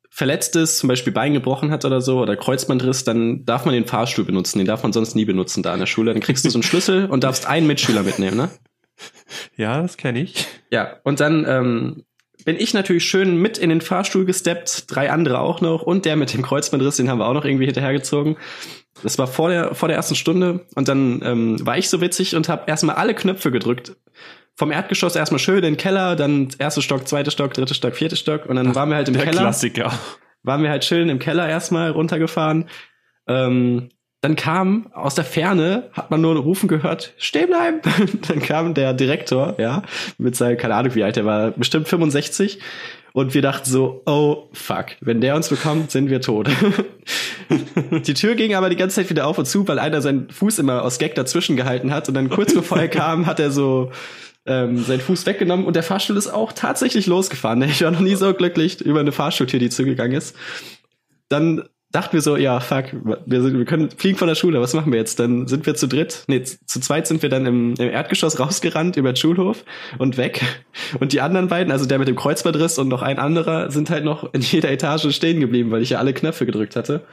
[0.10, 3.88] verletzt ist, zum Beispiel Bein gebrochen hat oder so, oder Kreuzbandriss, dann darf man den
[3.88, 4.58] Fahrstuhl benutzen.
[4.58, 6.12] Den darf man sonst nie benutzen da an der Schule.
[6.12, 8.50] Dann kriegst du so einen Schlüssel und darfst einen Mitschüler mitnehmen, ne?
[9.56, 10.46] Ja, das kenne ich.
[10.70, 12.04] Ja, und dann ähm,
[12.46, 16.16] bin ich natürlich schön mit in den Fahrstuhl gesteppt, drei andere auch noch und der
[16.16, 18.38] mit dem Kreuzbandriss, den haben wir auch noch irgendwie hinterhergezogen.
[19.04, 22.36] Das war vor der, vor der ersten Stunde und dann ähm, war ich so witzig
[22.36, 23.96] und habe erstmal alle Knöpfe gedrückt.
[24.56, 28.18] Vom Erdgeschoss erstmal schön in den Keller, dann erster Stock, zweiter Stock, dritter Stock, vierter
[28.18, 29.42] Stock und dann waren wir halt im der Keller.
[29.42, 29.92] Klassiker.
[30.44, 32.70] Waren wir halt schön im Keller erstmal runtergefahren.
[33.28, 33.90] Ähm,
[34.22, 37.82] dann kam aus der Ferne, hat man nur Rufen gehört, stehen bleiben.
[38.28, 39.82] dann kam der Direktor, ja,
[40.20, 42.60] mit seinem, keine Ahnung wie alt er war, bestimmt 65
[43.14, 46.50] und wir dachten so, oh fuck, wenn der uns bekommt, sind wir tot.
[48.06, 50.60] die Tür ging aber die ganze Zeit wieder auf und zu, weil einer seinen Fuß
[50.60, 52.08] immer aus Gag dazwischen gehalten hat.
[52.08, 53.92] Und dann kurz bevor er kam, hat er so
[54.46, 57.62] ähm, seinen Fuß weggenommen und der Fahrstuhl ist auch tatsächlich losgefahren.
[57.64, 60.36] Ich war noch nie so glücklich über eine Fahrstuhltür, die zugegangen ist.
[61.28, 62.86] Dann dachten wir so, ja, fuck,
[63.26, 65.20] wir, sind, wir können fliegen von der Schule, was machen wir jetzt?
[65.20, 68.98] Dann sind wir zu dritt, nee, zu zweit sind wir dann im, im Erdgeschoss rausgerannt
[68.98, 69.64] über den Schulhof
[69.98, 70.42] und weg.
[71.00, 74.04] Und die anderen beiden, also der mit dem Kreuzbandriss und noch ein anderer, sind halt
[74.04, 77.06] noch in jeder Etage stehen geblieben, weil ich ja alle Knöpfe gedrückt hatte.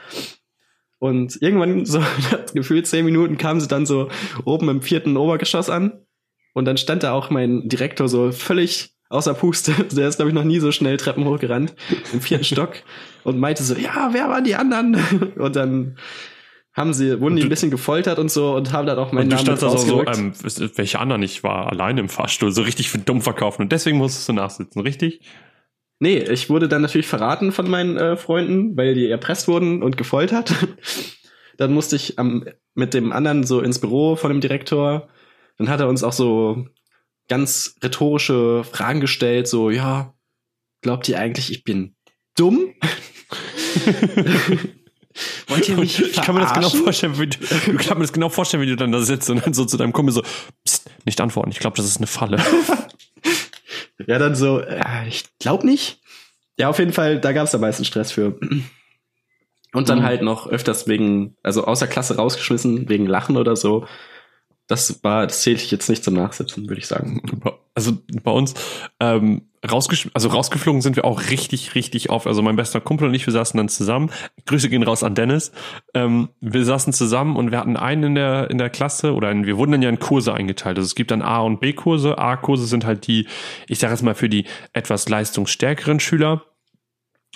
[0.99, 2.03] Und irgendwann, so
[2.53, 4.09] gefühlt zehn Minuten, kamen sie dann so
[4.45, 6.05] oben im vierten Obergeschoss an.
[6.53, 9.73] Und dann stand da auch mein Direktor so völlig außer Puste.
[9.91, 11.75] Der ist, glaube ich, noch nie so schnell Treppen hochgerannt
[12.13, 12.77] im vierten Stock
[13.23, 14.95] und meinte so, ja, wer waren die anderen?
[15.37, 15.97] Und dann
[16.73, 19.45] haben sie, wurden die ein bisschen gefoltert und so und haben dann auch meinen und
[19.45, 20.33] Namen also so, ähm,
[20.75, 21.23] welche anderen?
[21.23, 24.81] Ich war alleine im Fahrstuhl, so richtig für dumm verkaufen und deswegen musstest du nachsitzen,
[24.81, 25.19] richtig?
[25.99, 29.97] Nee, ich wurde dann natürlich verraten von meinen äh, Freunden, weil die erpresst wurden und
[29.97, 30.53] gefoltert.
[31.57, 32.45] dann musste ich ähm,
[32.75, 35.09] mit dem anderen so ins Büro von dem Direktor
[35.59, 36.65] dann hat er uns auch so
[37.29, 40.13] ganz rhetorische Fragen gestellt, so, ja,
[40.81, 41.95] glaubt ihr eigentlich, ich bin
[42.35, 42.73] dumm?
[45.47, 48.13] Wollt ihr mich Ich kann mir das genau vorstellen, wie du, du kann mir das
[48.13, 50.23] genau vorstellen, wie du dann da sitzt und dann so zu deinem Kumpel so,
[50.65, 52.43] Psst, nicht antworten, ich glaube, das ist eine Falle.
[54.07, 55.99] ja, dann so, äh, ich glaube nicht.
[56.57, 58.39] Ja, auf jeden Fall, da gab es am meisten Stress für.
[59.71, 60.03] Und dann mhm.
[60.03, 63.85] halt noch öfters wegen, also außer Klasse rausgeschmissen, wegen Lachen oder so.
[64.69, 67.23] Das war, das zählte ich jetzt nicht zum Nachsitzen, würde ich sagen.
[67.73, 68.53] Also bei uns,
[68.99, 72.27] ähm, rausgesch also rausgeflogen sind wir auch richtig, richtig oft.
[72.27, 74.11] Also mein bester Kumpel und ich, wir saßen dann zusammen.
[74.45, 75.51] Grüße gehen raus an Dennis.
[75.95, 79.47] Ähm, wir saßen zusammen und wir hatten einen in der, in der Klasse oder in,
[79.47, 80.77] wir wurden dann ja in Kurse eingeteilt.
[80.77, 82.19] Also es gibt dann A- und B-Kurse.
[82.19, 83.27] A-Kurse sind halt die,
[83.67, 86.43] ich sage jetzt mal für die etwas leistungsstärkeren Schüler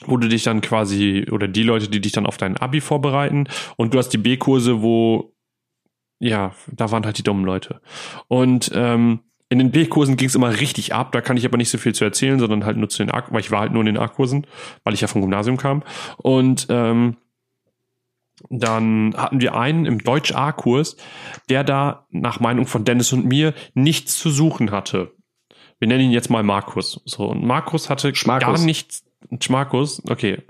[0.05, 3.47] wo du dich dann quasi, oder die Leute, die dich dann auf dein Abi vorbereiten.
[3.77, 5.32] Und du hast die B-Kurse, wo
[6.23, 7.81] ja, da waren halt die dummen Leute.
[8.27, 11.11] Und ähm, in den B-Kursen ging es immer richtig ab.
[11.11, 13.23] Da kann ich aber nicht so viel zu erzählen, sondern halt nur zu den A,
[13.29, 14.47] weil ich war halt nur in den A-Kursen,
[14.83, 15.83] weil ich ja vom Gymnasium kam.
[16.17, 17.17] Und ähm,
[18.49, 20.95] dann hatten wir einen im Deutsch-A-Kurs,
[21.49, 25.13] der da nach Meinung von Dennis und mir nichts zu suchen hatte.
[25.77, 27.01] Wir nennen ihn jetzt mal Markus.
[27.05, 28.59] So und Markus hatte Schmarkus.
[28.59, 29.03] gar nichts.
[29.41, 30.41] Schmarkus, okay,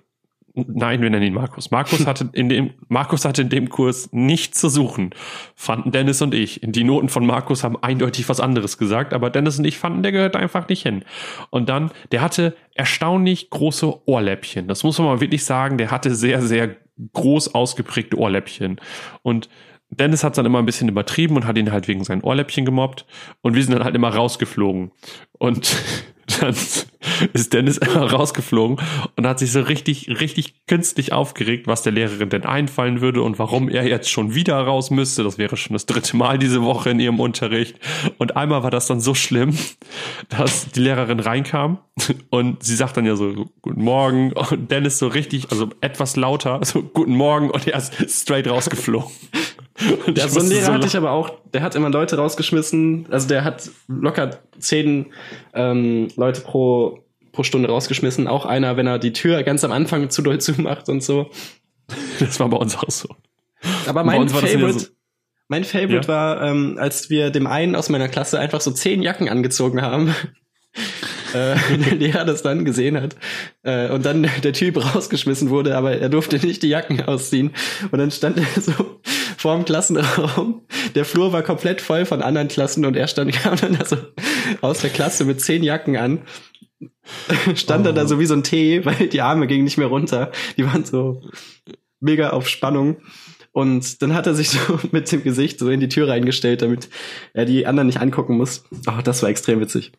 [0.56, 1.72] Nein, wir nennen ihn Markus.
[1.72, 5.12] Markus hatte in dem, Markus hatte in dem Kurs nichts zu suchen,
[5.56, 6.62] fanden Dennis und ich.
[6.64, 10.12] Die Noten von Markus haben eindeutig was anderes gesagt, aber Dennis und ich fanden, der
[10.12, 11.04] gehört einfach nicht hin.
[11.50, 14.68] Und dann, der hatte erstaunlich große Ohrläppchen.
[14.68, 15.78] Das muss man mal wirklich sagen.
[15.78, 16.76] Der hatte sehr, sehr
[17.14, 18.80] groß ausgeprägte Ohrläppchen.
[19.24, 19.50] Und
[19.90, 23.06] Dennis hat dann immer ein bisschen übertrieben und hat ihn halt wegen seinen Ohrläppchen gemobbt.
[23.42, 24.92] Und wir sind dann halt immer rausgeflogen.
[25.38, 25.76] Und
[26.40, 26.56] dann
[27.34, 28.78] ist Dennis rausgeflogen
[29.16, 33.40] und hat sich so richtig, richtig künstlich aufgeregt, was der Lehrerin denn einfallen würde und
[33.40, 35.24] warum er jetzt schon wieder raus müsste.
[35.24, 37.78] Das wäre schon das dritte Mal diese Woche in ihrem Unterricht.
[38.18, 39.58] Und einmal war das dann so schlimm,
[40.30, 41.80] dass die Lehrerin reinkam
[42.30, 44.34] und sie sagt dann ja so, guten Morgen.
[44.34, 49.12] Und Dennis so richtig, also etwas lauter, so guten Morgen und er ist straight rausgeflogen.
[50.16, 53.28] Ja, so einen Lehrer so hatte ich aber auch, der hat immer Leute rausgeschmissen, also
[53.28, 55.14] der hat locker zehn
[55.54, 58.28] ähm, Leute pro, pro Stunde rausgeschmissen.
[58.28, 61.30] Auch einer, wenn er die Tür ganz am Anfang zu doll zumacht und so.
[62.20, 63.10] Das war bei uns auch so.
[63.88, 64.88] Aber mein Favorite, so
[65.48, 66.08] mein Favorite ja?
[66.08, 70.16] war, ähm, als wir dem einen aus meiner Klasse einfach so zehn Jacken angezogen haben.
[71.34, 73.16] äh, der Lehrer das dann gesehen hat
[73.64, 77.52] äh, und dann der Typ rausgeschmissen wurde, aber er durfte nicht die Jacken ausziehen
[77.92, 79.02] und dann stand er so
[79.44, 80.62] vorm Klassenraum.
[80.96, 83.98] Der Flur war komplett voll von anderen Klassen und er stand kam dann also
[84.62, 86.22] aus der Klasse mit zehn Jacken an.
[87.54, 87.90] stand oh.
[87.90, 90.32] er da so wie so ein Tee, weil die Arme gingen nicht mehr runter.
[90.56, 91.22] Die waren so
[92.00, 93.02] mega auf Spannung.
[93.52, 96.88] Und dann hat er sich so mit dem Gesicht so in die Tür reingestellt, damit
[97.34, 98.64] er die anderen nicht angucken muss.
[98.88, 99.92] Oh, das war extrem witzig.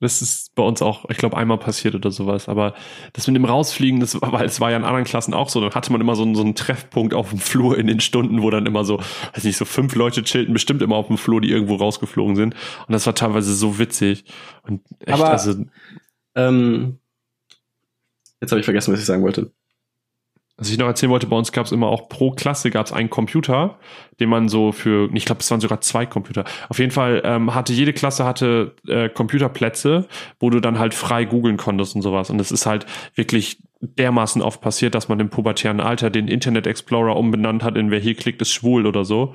[0.00, 2.48] Das ist bei uns auch, ich glaube, einmal passiert oder sowas.
[2.48, 2.74] Aber
[3.12, 5.60] das mit dem Rausfliegen, das war, weil es war ja in anderen Klassen auch so.
[5.60, 8.42] Dann hatte man immer so, einen, so einen Treffpunkt auf dem Flur in den Stunden,
[8.42, 8.98] wo dann immer so,
[9.34, 12.54] weiß nicht, so fünf Leute chillten bestimmt immer auf dem Flur, die irgendwo rausgeflogen sind.
[12.86, 14.24] Und das war teilweise so witzig.
[14.62, 15.64] Und echt, Aber, also.
[16.34, 16.98] Ähm,
[18.40, 19.52] jetzt habe ich vergessen, was ich sagen wollte
[20.60, 22.92] was ich noch erzählen wollte, bei uns gab es immer auch pro Klasse gab es
[22.92, 23.78] einen Computer,
[24.20, 26.44] den man so für, ich glaube, es waren sogar zwei Computer.
[26.68, 30.06] Auf jeden Fall ähm, hatte jede Klasse hatte äh, Computerplätze,
[30.38, 32.28] wo du dann halt frei googeln konntest und sowas.
[32.28, 36.66] Und es ist halt wirklich dermaßen oft passiert, dass man im pubertären Alter den Internet
[36.66, 39.34] Explorer umbenannt hat in wer hier klickt ist schwul oder so.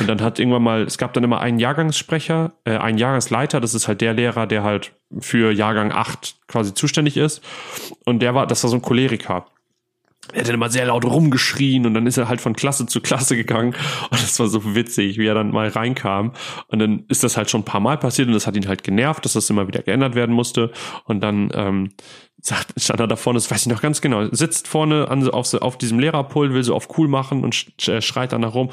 [0.00, 3.74] Und dann hat irgendwann mal, es gab dann immer einen Jahrgangssprecher, äh, einen Jahrgangsleiter, das
[3.74, 7.42] ist halt der Lehrer, der halt für Jahrgang 8 quasi zuständig ist.
[8.04, 9.46] Und der war, das war so ein Choleriker
[10.32, 13.00] er hat dann immer sehr laut rumgeschrien und dann ist er halt von Klasse zu
[13.00, 13.74] Klasse gegangen.
[14.10, 16.32] Und das war so witzig, wie er dann mal reinkam.
[16.68, 18.84] Und dann ist das halt schon ein paar Mal passiert und das hat ihn halt
[18.84, 20.72] genervt, dass das immer wieder geändert werden musste.
[21.04, 21.90] Und dann ähm,
[22.46, 25.54] sagt, stand er da vorne, das weiß ich noch ganz genau, sitzt vorne an, auf,
[25.54, 28.70] auf diesem Lehrerpult, will so auf cool machen und schreit dann nach rum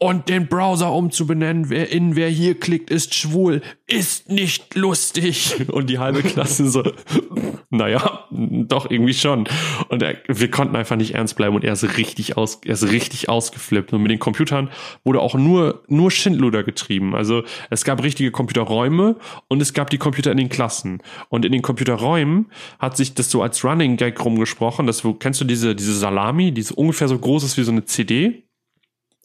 [0.00, 5.66] und den Browser umzubenennen, wer in, wer hier klickt, ist schwul, ist nicht lustig.
[5.72, 6.84] Und die halbe Klasse so,
[7.70, 9.48] naja, doch irgendwie schon.
[9.88, 12.90] Und er, wir konnten einfach nicht ernst bleiben und er ist richtig aus, er ist
[12.90, 13.92] richtig ausgeflippt.
[13.92, 14.70] Und mit den Computern
[15.04, 17.16] wurde auch nur, nur Schindluder getrieben.
[17.16, 19.16] Also es gab richtige Computerräume
[19.48, 21.02] und es gab die Computer in den Klassen.
[21.28, 24.86] Und in den Computerräumen hat sich das so als Running Gag rumgesprochen.
[24.86, 27.84] Das, kennst du diese, diese Salami, die so ungefähr so groß ist wie so eine
[27.84, 28.44] CD?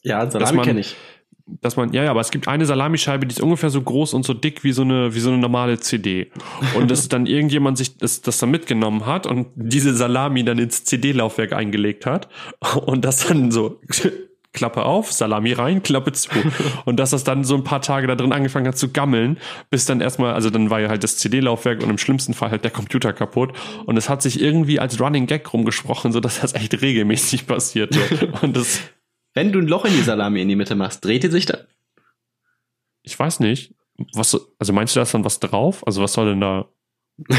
[0.02, 0.96] Ja, Salami kenne ich.
[1.60, 4.24] Dass man, ja, ja, aber es gibt eine Salamischeibe, die ist ungefähr so groß und
[4.24, 6.30] so dick wie so eine, wie so eine normale CD.
[6.74, 10.84] Und dass dann irgendjemand sich das, das dann mitgenommen hat und diese Salami dann ins
[10.84, 12.28] CD-Laufwerk eingelegt hat
[12.86, 13.78] und das dann so
[14.54, 16.30] Klappe auf, Salami rein, Klappe zu.
[16.86, 19.38] und dass das dann so ein paar Tage da drin angefangen hat zu gammeln,
[19.68, 22.64] bis dann erstmal, also dann war ja halt das CD-Laufwerk und im schlimmsten Fall halt
[22.64, 23.52] der Computer kaputt.
[23.84, 28.00] Und es hat sich irgendwie als Running Gag rumgesprochen, so dass das echt regelmäßig passierte.
[28.40, 28.80] und das.
[29.34, 31.60] Wenn du ein Loch in die Salami in die Mitte machst, dreht die sich dann?
[33.02, 33.74] Ich weiß nicht.
[34.14, 35.86] Was, also meinst du da ist dann was drauf?
[35.86, 36.68] Also was soll denn da?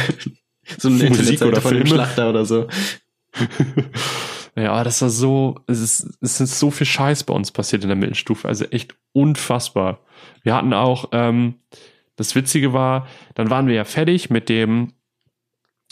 [0.78, 1.88] so eine Musik oder von Filme?
[1.88, 2.68] Schlachter oder so.
[4.56, 7.90] Ja, das war so, es ist, es ist so viel Scheiß bei uns passiert in
[7.90, 10.00] der Mittelstufe, also echt unfassbar.
[10.44, 11.56] Wir hatten auch, ähm,
[12.16, 14.94] das Witzige war, dann waren wir ja fertig mit dem,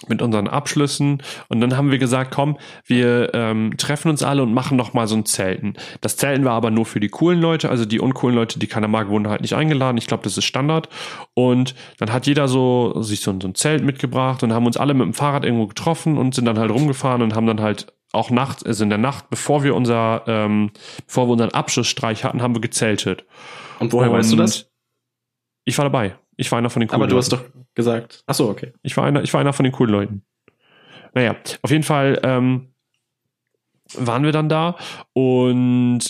[0.07, 4.53] mit unseren Abschlüssen und dann haben wir gesagt, komm, wir ähm, treffen uns alle und
[4.53, 5.75] machen noch mal so ein Zelten.
[5.99, 8.87] Das Zelten war aber nur für die coolen Leute, also die uncoolen Leute, die keiner
[8.87, 9.97] mag, wurden halt nicht eingeladen.
[9.97, 10.89] Ich glaube, das ist Standard.
[11.33, 14.93] Und dann hat jeder so sich so, so ein Zelt mitgebracht und haben uns alle
[14.93, 18.29] mit dem Fahrrad irgendwo getroffen und sind dann halt rumgefahren und haben dann halt auch
[18.29, 20.71] nachts, also in der Nacht, bevor wir unser, ähm,
[21.05, 23.25] bevor wir unseren Abschlussstreich hatten, haben wir gezeltet.
[23.79, 24.69] Und woher und weißt du das?
[25.65, 26.15] Ich war dabei.
[26.37, 27.23] Ich war einer von den coolen Aber du Leuten.
[27.23, 27.43] hast doch
[27.75, 28.23] gesagt.
[28.27, 28.73] Ach so, okay.
[28.83, 30.25] Ich war einer, ich war einer von den coolen Leuten.
[31.13, 32.73] Naja, auf jeden Fall ähm,
[33.95, 34.77] waren wir dann da
[35.13, 36.01] und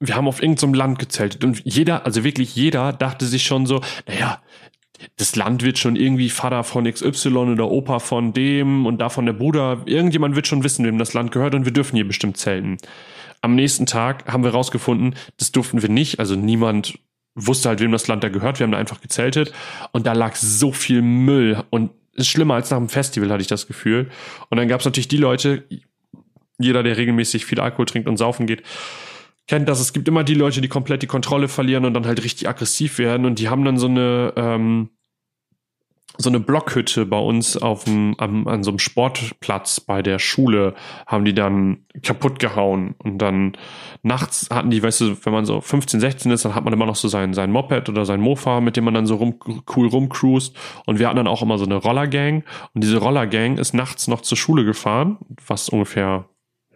[0.00, 3.80] wir haben auf irgendeinem Land gezeltet und jeder, also wirklich jeder dachte sich schon so,
[4.06, 4.42] naja,
[5.16, 9.32] das Land wird schon irgendwie Vater von XY oder Opa von dem und davon der
[9.32, 9.82] Bruder.
[9.86, 12.78] Irgendjemand wird schon wissen, wem das Land gehört und wir dürfen hier bestimmt zelten.
[13.40, 16.18] Am nächsten Tag haben wir rausgefunden, das durften wir nicht.
[16.18, 16.98] Also niemand
[17.34, 18.58] wusste halt, wem das Land da gehört.
[18.58, 19.52] Wir haben da einfach gezeltet
[19.92, 23.48] und da lag so viel Müll und ist schlimmer als nach dem Festival, hatte ich
[23.48, 24.08] das Gefühl.
[24.48, 25.64] Und dann gab es natürlich die Leute,
[26.58, 28.62] jeder, der regelmäßig viel Alkohol trinkt und saufen geht,
[29.46, 29.80] kennt das.
[29.80, 32.98] Es gibt immer die Leute, die komplett die Kontrolle verlieren und dann halt richtig aggressiv
[32.98, 33.26] werden.
[33.26, 34.90] Und die haben dann so eine ähm,
[36.16, 40.74] so eine Blockhütte bei uns auf dem, am, an so einem Sportplatz bei der Schule
[41.06, 42.94] haben die dann kaputt gehauen.
[42.98, 43.56] Und dann
[44.02, 46.86] nachts hatten die, weißt du, wenn man so 15, 16 ist, dann hat man immer
[46.86, 49.40] noch so sein, sein Moped oder sein Mofa, mit dem man dann so rum,
[49.74, 50.56] cool rumcruist.
[50.86, 52.44] Und wir hatten dann auch immer so eine Rollergang.
[52.74, 56.28] Und diese Rollergang ist nachts noch zur Schule gefahren, was ungefähr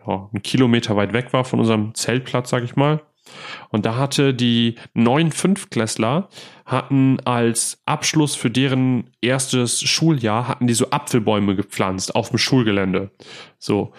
[0.08, 3.02] ja, ein Kilometer weit weg war von unserem Zeltplatz, sag ich mal.
[3.68, 6.28] Und da hatte die neun Fünftklässler
[6.64, 13.10] hatten als Abschluss für deren erstes Schuljahr hatten die so Apfelbäume gepflanzt auf dem Schulgelände.
[13.58, 13.92] So.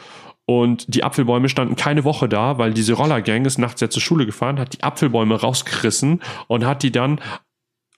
[0.45, 4.25] Und die Apfelbäume standen keine Woche da, weil diese Rollergang ist nachts ja zur Schule
[4.25, 7.21] gefahren, hat die Apfelbäume rausgerissen und hat die dann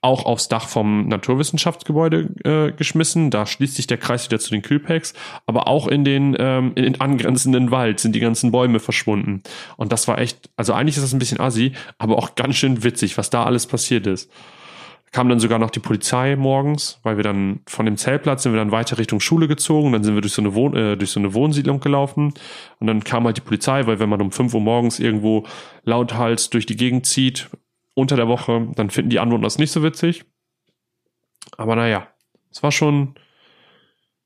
[0.02, 3.30] auch aufs Dach vom Naturwissenschaftsgebäude äh, geschmissen.
[3.30, 5.14] Da schließt sich der Kreis wieder zu den Kühlpacks.
[5.46, 9.44] Aber auch in den, ähm, in den angrenzenden Wald sind die ganzen Bäume verschwunden.
[9.78, 12.84] Und das war echt, also eigentlich ist das ein bisschen assi, aber auch ganz schön
[12.84, 14.32] witzig, was da alles passiert ist.
[15.12, 18.60] Kam dann sogar noch die Polizei morgens, weil wir dann von dem Zeltplatz sind wir
[18.60, 19.92] dann weiter Richtung Schule gezogen.
[19.92, 22.34] Dann sind wir durch so eine, Wohn äh, durch so eine Wohnsiedlung gelaufen.
[22.80, 25.46] Und dann kam halt die Polizei, weil wenn man um 5 Uhr morgens irgendwo
[25.84, 27.50] lauthals durch die Gegend zieht,
[28.02, 30.26] unter der Woche, dann finden die Anwohner das nicht so witzig.
[31.58, 32.08] Aber naja,
[32.52, 33.16] es war schon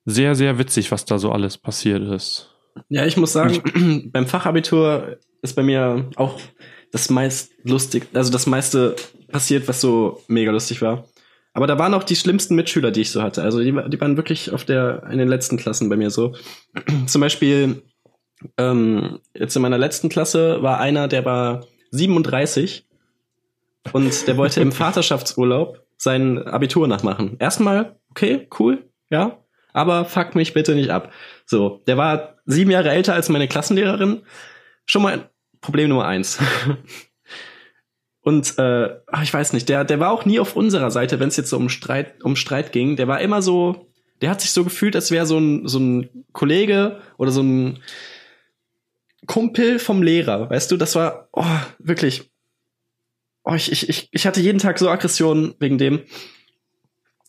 [0.05, 2.51] sehr, sehr witzig, was da so alles passiert ist.
[2.89, 6.39] Ja, ich muss sagen, beim Fachabitur ist bei mir auch
[6.91, 8.95] das meist lustig, also das meiste
[9.29, 11.05] passiert, was so mega lustig war.
[11.53, 13.41] Aber da waren auch die schlimmsten Mitschüler, die ich so hatte.
[13.41, 16.35] Also die, die waren wirklich auf der, in den letzten Klassen bei mir so.
[17.07, 17.81] Zum Beispiel,
[18.57, 22.85] ähm, jetzt in meiner letzten Klasse war einer, der war 37
[23.93, 27.37] und der wollte im Vaterschaftsurlaub sein Abitur nachmachen.
[27.39, 29.39] Erstmal, okay, cool, ja,
[29.73, 31.11] aber fuck mich bitte nicht ab.
[31.45, 34.21] So, der war sieben Jahre älter als meine Klassenlehrerin.
[34.85, 35.29] Schon mal
[35.61, 36.39] Problem Nummer eins.
[38.21, 41.37] Und äh, ich weiß nicht, der, der war auch nie auf unserer Seite, wenn es
[41.37, 42.95] jetzt so um Streit, um Streit ging.
[42.95, 43.87] Der war immer so,
[44.21, 47.79] der hat sich so gefühlt, als wäre so ein, so ein Kollege oder so ein
[49.27, 50.49] Kumpel vom Lehrer.
[50.49, 51.45] Weißt du, das war oh,
[51.77, 52.31] wirklich
[53.45, 56.03] oh, ich, ich, ich hatte jeden Tag so Aggressionen wegen dem.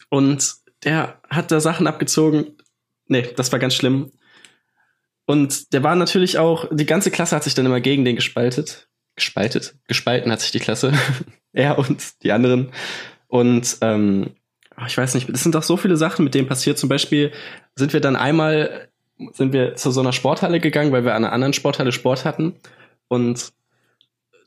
[0.09, 2.57] Und der hat da Sachen abgezogen.
[3.07, 4.13] Nee, das war ganz schlimm.
[5.27, 8.89] Und der war natürlich auch, die ganze Klasse hat sich dann immer gegen den gespaltet.
[9.17, 9.75] Gespaltet?
[9.89, 10.93] Gespalten hat sich die Klasse.
[11.53, 12.71] er und die anderen.
[13.27, 14.31] Und ähm,
[14.79, 16.79] oh, ich weiß nicht, es sind doch so viele Sachen mit dem passiert.
[16.79, 17.33] Zum Beispiel
[17.75, 18.89] sind wir dann einmal,
[19.33, 22.55] sind wir zu so einer Sporthalle gegangen, weil wir an einer anderen Sporthalle Sport hatten.
[23.09, 23.53] Und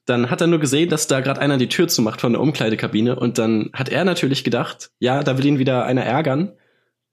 [0.06, 3.16] dann hat er nur gesehen, dass da gerade einer die Tür zumacht von der Umkleidekabine
[3.16, 6.54] und dann hat er natürlich gedacht, ja, da will ihn wieder einer ärgern.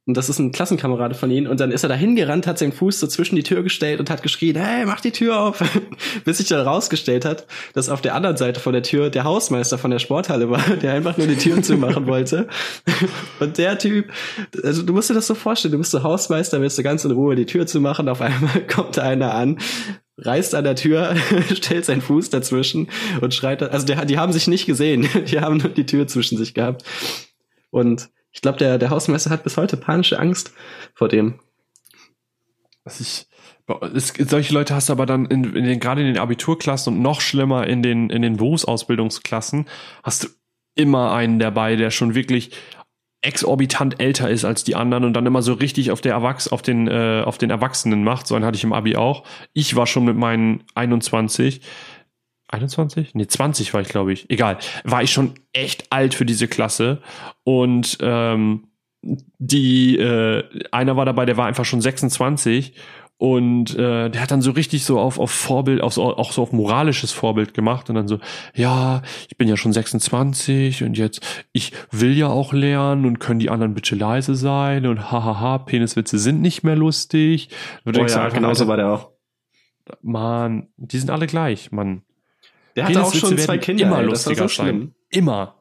[0.09, 1.49] Und das ist ein Klassenkamerade von ihm.
[1.49, 4.09] Und dann ist er da hingerannt, hat seinen Fuß so zwischen die Tür gestellt und
[4.09, 5.65] hat geschrien, hey, mach die Tür auf.
[6.25, 9.79] Bis sich dann rausgestellt hat, dass auf der anderen Seite von der Tür der Hausmeister
[9.79, 12.47] von der Sporthalle war, der einfach nur die Türen zumachen wollte.
[13.41, 14.13] Und der Typ,
[14.63, 17.11] also du musst dir das so vorstellen, du bist so Hausmeister, willst du ganz in
[17.11, 19.59] Ruhe die Tür zumachen, auf einmal kommt da einer an
[20.19, 21.17] reißt an der Tür,
[21.55, 22.89] stellt seinen Fuß dazwischen
[23.21, 23.63] und schreit.
[23.63, 25.09] Also der, die haben sich nicht gesehen.
[25.27, 26.85] Die haben nur die Tür zwischen sich gehabt.
[27.71, 30.53] Und ich glaube, der, der Hausmeister hat bis heute panische Angst
[30.95, 31.41] vor dem.
[32.85, 33.27] Was ich,
[33.95, 37.03] es, solche Leute hast du aber dann in, in den, gerade in den Abiturklassen und
[37.03, 39.67] noch schlimmer in den, in den Berufsausbildungsklassen
[40.03, 40.29] hast du
[40.77, 42.53] immer einen dabei, der schon wirklich
[43.27, 46.63] exorbitant älter ist als die anderen und dann immer so richtig auf der Erwachs auf
[46.63, 48.27] den äh, auf den Erwachsenen macht.
[48.27, 49.25] So einen hatte ich im Abi auch.
[49.53, 51.61] Ich war schon mit meinen 21
[52.49, 53.15] 21?
[53.15, 54.31] Nee, 20 war ich, glaube ich.
[54.31, 54.59] Egal.
[54.85, 57.03] War ich schon echt alt für diese Klasse.
[57.43, 58.69] Und ähm,
[59.03, 62.75] die, äh, einer war dabei, der war einfach schon 26
[63.19, 66.43] und äh, der hat dann so richtig so auf, auf Vorbild, auf so, auch so
[66.43, 68.19] auf moralisches Vorbild gemacht und dann so,
[68.55, 73.39] ja, ich bin ja schon 26 und jetzt, ich will ja auch lernen und können
[73.39, 77.49] die anderen bitte leise sein und hahaha, Peniswitze sind nicht mehr lustig.
[77.87, 79.11] oh ja, genauso war der auch.
[80.03, 82.03] Mann, die sind alle gleich, Mann.
[82.75, 83.85] Der hatte auch schon zwei Kinder.
[83.85, 84.95] Immer ey, lustiger so sein.
[85.09, 85.55] Immer.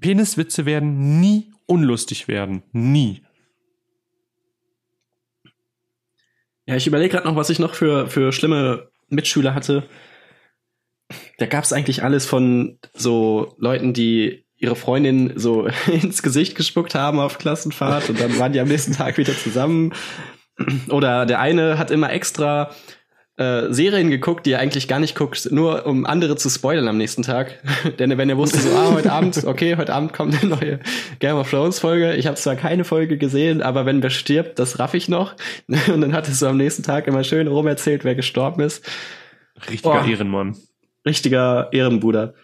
[0.00, 2.64] Peniswitze werden nie unlustig werden.
[2.72, 3.22] Nie.
[6.70, 9.88] Ja, ich überlege gerade noch, was ich noch für, für schlimme Mitschüler hatte.
[11.38, 16.94] Da gab es eigentlich alles von so Leuten, die ihre Freundin so ins Gesicht gespuckt
[16.94, 19.92] haben auf Klassenfahrt und dann waren die am nächsten Tag wieder zusammen.
[20.90, 22.70] Oder der eine hat immer extra
[23.36, 26.98] äh, Serien geguckt, die er eigentlich gar nicht guckt, nur um andere zu spoilern am
[26.98, 27.58] nächsten Tag.
[27.98, 30.80] Denn wenn er wusste, so, ah, heute Abend, okay, heute Abend kommt eine neue
[31.18, 32.14] Game of Thrones Folge.
[32.14, 35.34] Ich habe zwar keine Folge gesehen, aber wenn wer stirbt, das raff ich noch.
[35.68, 38.88] Und dann hat es so am nächsten Tag immer schön rumerzählt, wer gestorben ist.
[39.68, 40.56] Richtiger oh, Ehrenmann.
[41.06, 42.34] Richtiger Ehrenbruder.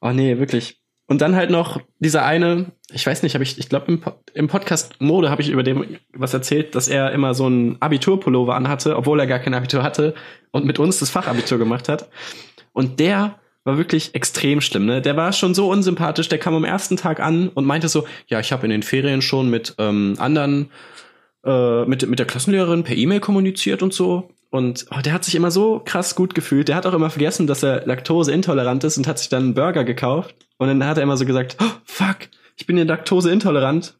[0.00, 0.83] oh nee, wirklich.
[1.06, 4.02] Und dann halt noch dieser eine, ich weiß nicht, habe ich, ich glaube im,
[4.32, 8.54] im Podcast Mode habe ich über dem was erzählt, dass er immer so ein Abiturpullover
[8.54, 10.14] anhatte, obwohl er gar kein Abitur hatte
[10.50, 12.08] und mit uns das Fachabitur gemacht hat.
[12.72, 14.86] Und der war wirklich extrem schlimm.
[14.86, 15.02] Ne?
[15.02, 16.28] Der war schon so unsympathisch.
[16.28, 19.22] Der kam am ersten Tag an und meinte so, ja, ich habe in den Ferien
[19.22, 20.70] schon mit ähm, anderen,
[21.44, 24.30] äh, mit mit der Klassenlehrerin per E-Mail kommuniziert und so.
[24.54, 26.68] Und oh, der hat sich immer so krass gut gefühlt.
[26.68, 29.82] Der hat auch immer vergessen, dass er laktoseintolerant ist und hat sich dann einen Burger
[29.82, 30.36] gekauft.
[30.58, 33.98] Und dann hat er immer so gesagt, oh, fuck, ich bin ja laktoseintolerant.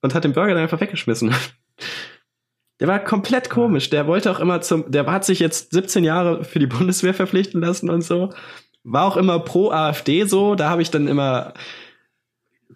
[0.00, 1.32] Und hat den Burger dann einfach weggeschmissen.
[2.80, 3.90] Der war komplett komisch.
[3.90, 7.60] Der wollte auch immer zum, der hat sich jetzt 17 Jahre für die Bundeswehr verpflichten
[7.60, 8.34] lassen und so.
[8.82, 10.56] War auch immer pro AfD so.
[10.56, 11.54] Da habe ich dann immer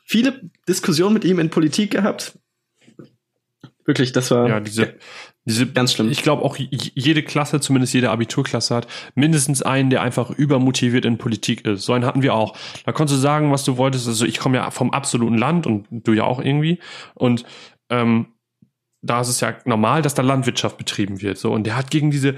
[0.05, 2.39] viele Diskussionen mit ihm in Politik gehabt.
[3.85, 4.49] Wirklich, das war.
[4.49, 4.95] Ja, diese,
[5.47, 6.11] diese, ganz schlimm.
[6.11, 11.19] Ich glaube auch jede Klasse, zumindest jede Abiturklasse hat mindestens einen, der einfach übermotiviert in
[11.19, 11.85] Politik ist.
[11.85, 12.57] So einen hatten wir auch.
[12.85, 14.09] Da konntest du sagen, was du wolltest.
[14.09, 16.81] Also ich komme ja vom absoluten Land und du ja auch irgendwie.
[17.15, 17.45] Und
[17.91, 18.27] ähm,
[19.03, 21.39] da ist es ja normal, dass da Landwirtschaft betrieben wird.
[21.39, 22.35] So und der hat gegen diese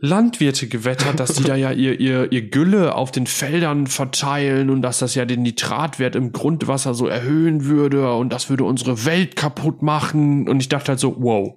[0.00, 4.82] Landwirte gewettert, dass die da ja ihr, ihr, ihr Gülle auf den Feldern verteilen und
[4.82, 9.36] dass das ja den Nitratwert im Grundwasser so erhöhen würde und das würde unsere Welt
[9.36, 10.48] kaputt machen.
[10.48, 11.54] Und ich dachte halt so, wow,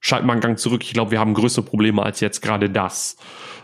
[0.00, 0.82] schalt mal einen Gang zurück.
[0.84, 3.16] Ich glaube, wir haben größere Probleme als jetzt gerade das.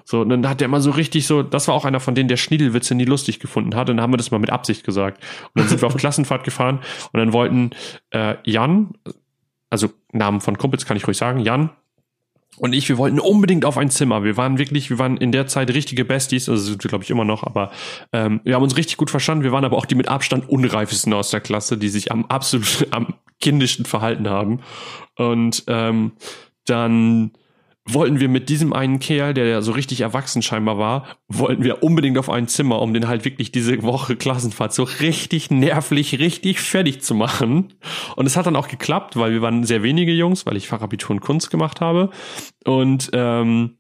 [0.05, 2.29] So, und dann hat er immer so richtig so, das war auch einer von denen,
[2.29, 3.89] der Schniedelwitze nie lustig gefunden hat.
[3.89, 5.23] Und dann haben wir das mal mit Absicht gesagt.
[5.55, 6.81] Und dann sind wir auf Klassenfahrt gefahren
[7.13, 7.71] und dann wollten
[8.11, 8.95] äh, Jan,
[9.71, 11.71] also Namen von Kumpels kann ich ruhig sagen, Jan
[12.59, 14.25] und ich, wir wollten unbedingt auf ein Zimmer.
[14.25, 17.11] Wir waren wirklich, wir waren in der Zeit richtige Besties, also sind wir, glaube ich,
[17.11, 17.71] immer noch, aber
[18.13, 19.43] ähm, wir haben uns richtig gut verstanden.
[19.43, 22.89] Wir waren aber auch die mit Abstand unreifesten aus der Klasse, die sich am absolut
[22.91, 24.61] am kindischsten verhalten haben.
[25.17, 26.13] Und ähm,
[26.67, 27.33] dann
[27.85, 31.83] wollten wir mit diesem einen Kerl, der ja so richtig erwachsen scheinbar war, wollten wir
[31.83, 36.61] unbedingt auf ein Zimmer, um den halt wirklich diese Woche Klassenfahrt so richtig nervlich, richtig
[36.61, 37.75] fertig zu machen.
[38.15, 41.17] Und es hat dann auch geklappt, weil wir waren sehr wenige Jungs, weil ich Fachabitur
[41.17, 42.11] in Kunst gemacht habe.
[42.65, 43.79] Und ähm,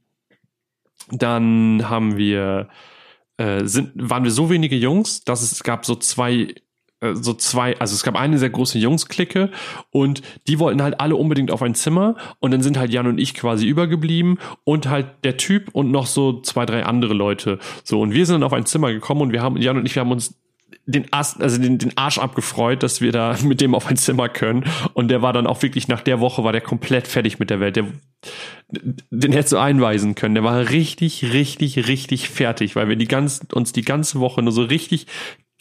[1.10, 2.68] dann haben wir
[3.36, 6.54] äh, sind, waren wir so wenige Jungs, dass es gab so zwei
[7.14, 9.50] so zwei, also es gab eine sehr große Jungs-Clique
[9.90, 13.18] und die wollten halt alle unbedingt auf ein Zimmer und dann sind halt Jan und
[13.18, 17.58] ich quasi übergeblieben und halt der Typ und noch so zwei, drei andere Leute.
[17.82, 19.94] So, und wir sind dann auf ein Zimmer gekommen und wir haben, Jan und ich,
[19.94, 20.34] wir haben uns
[20.86, 24.28] den Ast, also den, den Arsch abgefreut, dass wir da mit dem auf ein Zimmer
[24.28, 24.64] können.
[24.94, 27.60] Und der war dann auch wirklich nach der Woche war der komplett fertig mit der
[27.60, 27.76] Welt.
[27.76, 27.86] Der,
[28.70, 30.34] den hättest du einweisen können.
[30.34, 34.52] Der war richtig, richtig, richtig fertig, weil wir die ganz, uns die ganze Woche nur
[34.52, 35.06] so richtig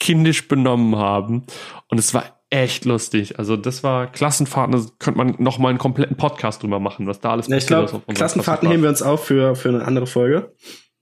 [0.02, 1.44] kindisch benommen haben.
[1.88, 3.38] Und es war echt lustig.
[3.38, 7.20] Also das war Klassenfahrten, da könnte man noch mal einen kompletten Podcast drüber machen, was
[7.20, 8.14] da alles ja, passiert ist.
[8.16, 10.52] Klassenfahrten heben wir uns auf für, für eine andere Folge.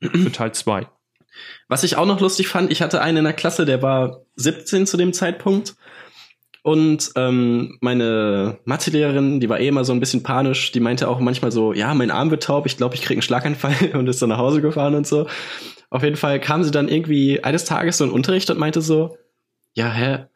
[0.00, 0.86] Für Teil 2.
[1.68, 4.86] Was ich auch noch lustig fand, ich hatte einen in der Klasse, der war 17
[4.86, 5.76] zu dem Zeitpunkt.
[6.62, 11.18] Und ähm, meine Mathelehrerin, die war eh immer so ein bisschen panisch, die meinte auch
[11.18, 14.20] manchmal so, ja, mein Arm wird taub, ich glaube, ich kriege einen Schlaganfall und ist
[14.20, 15.26] dann nach Hause gefahren und so.
[15.90, 19.18] Auf jeden Fall kam sie dann irgendwie eines Tages so in Unterricht und meinte so,
[19.74, 20.26] ja, hä?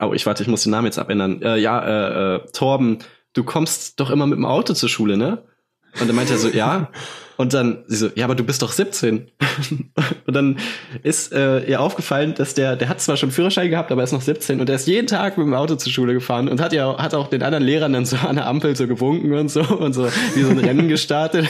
[0.00, 1.40] Oh, ich warte, ich muss den Namen jetzt abändern.
[1.42, 2.98] Äh, ja, äh, äh, Torben,
[3.32, 5.44] du kommst doch immer mit dem Auto zur Schule, ne?
[6.00, 6.90] Und dann meinte er so, ja.
[7.38, 9.30] Und dann sie so, ja, aber du bist doch 17.
[10.26, 10.58] und dann
[11.04, 14.12] ist äh, ihr aufgefallen, dass der, der hat zwar schon Führerschein gehabt, aber er ist
[14.12, 16.72] noch 17 und er ist jeden Tag mit dem Auto zur Schule gefahren und hat
[16.72, 19.62] ja hat auch den anderen Lehrern dann so an der Ampel so gewunken und so
[19.62, 21.46] und so wie so ein Rennen gestartet.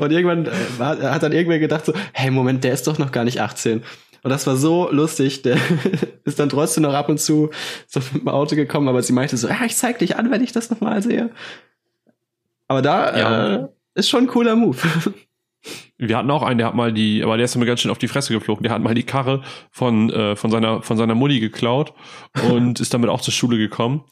[0.00, 3.12] Und irgendwann äh, hat, hat dann irgendwer gedacht so, hey Moment, der ist doch noch
[3.12, 3.82] gar nicht 18.
[4.22, 5.42] Und das war so lustig.
[5.42, 5.58] Der
[6.24, 7.50] ist dann trotzdem noch ab und zu
[7.86, 10.42] so mit dem Auto gekommen, aber sie meinte so, ja, ich zeig dich an, wenn
[10.42, 11.28] ich das nochmal sehe.
[12.66, 13.54] Aber da ja.
[13.56, 13.68] äh,
[13.98, 14.78] ist schon ein cooler Move.
[15.98, 17.98] Wir hatten auch einen, der hat mal die, aber der ist mir ganz schön auf
[17.98, 18.62] die Fresse geflogen.
[18.62, 19.42] Der hat mal die Karre
[19.72, 21.92] von äh, von seiner von seiner Mutti geklaut
[22.48, 24.04] und ist damit auch zur Schule gekommen.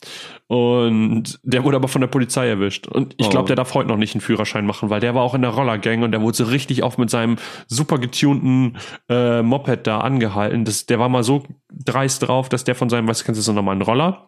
[0.49, 2.89] Und der wurde aber von der Polizei erwischt.
[2.89, 3.47] Und ich glaube, oh.
[3.47, 6.03] der darf heute noch nicht einen Führerschein machen, weil der war auch in der Rollergang
[6.03, 7.37] und der wurde so richtig auf mit seinem
[7.69, 8.77] super getunten
[9.09, 10.65] äh, Moped da angehalten.
[10.65, 13.53] Das, der war mal so dreist drauf, dass der von seinem, was kennst du so
[13.53, 14.27] nochmal einen Roller?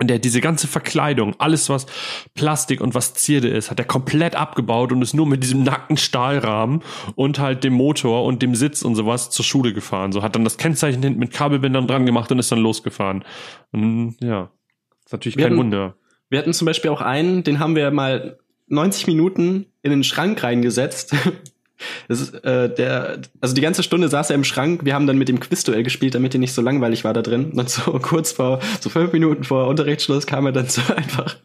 [0.00, 1.86] Und der diese ganze Verkleidung, alles was
[2.34, 5.96] Plastik und was Zierde ist, hat er komplett abgebaut und ist nur mit diesem nackten
[5.96, 6.82] Stahlrahmen
[7.16, 10.12] und halt dem Motor und dem Sitz und sowas zur Schule gefahren.
[10.12, 13.24] So hat dann das Kennzeichen hinten mit Kabelbändern dran gemacht und ist dann losgefahren.
[13.72, 14.50] Und ja,
[15.04, 15.96] ist natürlich wir kein hatten, Wunder.
[16.30, 18.38] Wir hatten zum Beispiel auch einen, den haben wir mal
[18.68, 21.14] 90 Minuten in den Schrank reingesetzt
[22.08, 24.84] das ist, äh, der, also die ganze Stunde saß er im Schrank.
[24.84, 27.52] Wir haben dann mit dem Quizduell gespielt, damit er nicht so langweilig war da drin.
[27.52, 31.36] Und so kurz vor, so fünf Minuten vor Unterrichtsschluss kam er dann so einfach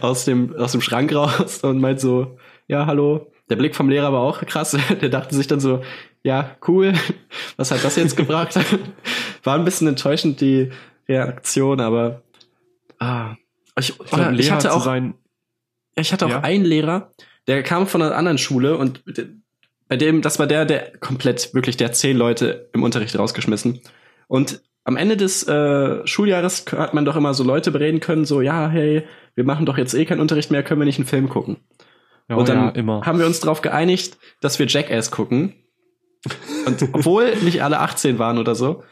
[0.00, 2.38] aus dem, aus dem Schrank raus und meint so,
[2.68, 3.30] ja, hallo.
[3.50, 4.76] Der Blick vom Lehrer war auch krass.
[5.00, 5.82] Der dachte sich dann so,
[6.22, 6.94] ja, cool.
[7.56, 8.58] Was hat das jetzt gebracht?
[9.42, 10.70] War ein bisschen enttäuschend, die
[11.08, 12.22] Reaktion, aber,
[12.98, 13.34] ah.
[13.78, 14.86] Ich, ich, glaub, ich hatte auch,
[15.96, 16.40] ich hatte auch ja?
[16.40, 17.10] einen Lehrer,
[17.46, 19.02] der kam von einer anderen Schule und
[19.92, 23.82] bei dem, das war der, der komplett, wirklich, der zehn Leute im Unterricht rausgeschmissen.
[24.26, 28.40] Und am Ende des äh, Schuljahres hat man doch immer so Leute bereden können, so,
[28.40, 29.02] ja, hey,
[29.34, 31.58] wir machen doch jetzt eh keinen Unterricht mehr, können wir nicht einen Film gucken?
[32.30, 35.56] Oh, und dann ja, haben wir uns darauf geeinigt, dass wir Jackass gucken.
[36.64, 38.84] Und obwohl nicht alle 18 waren oder so,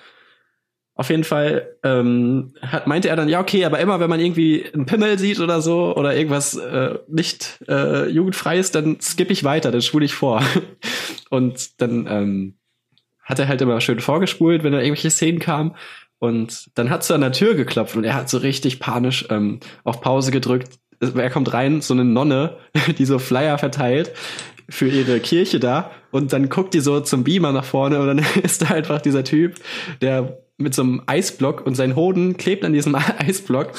[0.95, 4.67] auf jeden Fall ähm, hat, meinte er dann, ja, okay, aber immer wenn man irgendwie
[4.75, 9.71] einen Pimmel sieht oder so oder irgendwas äh, nicht äh, jugendfreies, dann skippe ich weiter,
[9.71, 10.43] dann spule ich vor.
[11.31, 12.55] Und dann ähm,
[13.23, 15.75] hat er halt immer schön vorgespult, wenn da irgendwelche Szenen kamen.
[16.19, 19.61] Und dann hat es an der Tür geklopft und er hat so richtig panisch ähm,
[19.85, 20.79] auf Pause gedrückt.
[21.01, 22.59] Er kommt rein, so eine Nonne,
[22.99, 24.13] die so Flyer verteilt
[24.69, 28.19] für ihre Kirche da und dann guckt die so zum Beamer nach vorne und dann
[28.43, 29.57] ist da einfach dieser Typ,
[30.01, 33.73] der mit so einem Eisblock und sein Hoden klebt an diesem Eisblock.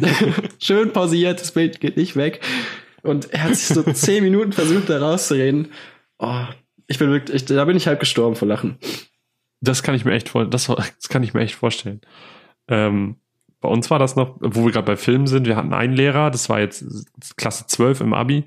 [0.58, 2.40] Schön pausiert, das Bild geht nicht weg.
[3.02, 5.68] Und er hat sich so zehn Minuten versucht, da rauszureden.
[6.18, 6.44] Oh,
[6.88, 8.78] ich bin wirklich, da bin ich halb gestorben vor Lachen.
[9.60, 12.00] Das kann ich mir echt vor, das, das kann ich mir echt vorstellen.
[12.68, 13.16] Ähm,
[13.60, 16.30] bei uns war das noch, wo wir gerade bei Filmen sind, wir hatten einen Lehrer,
[16.30, 16.84] das war jetzt
[17.36, 18.44] Klasse 12 im Abi,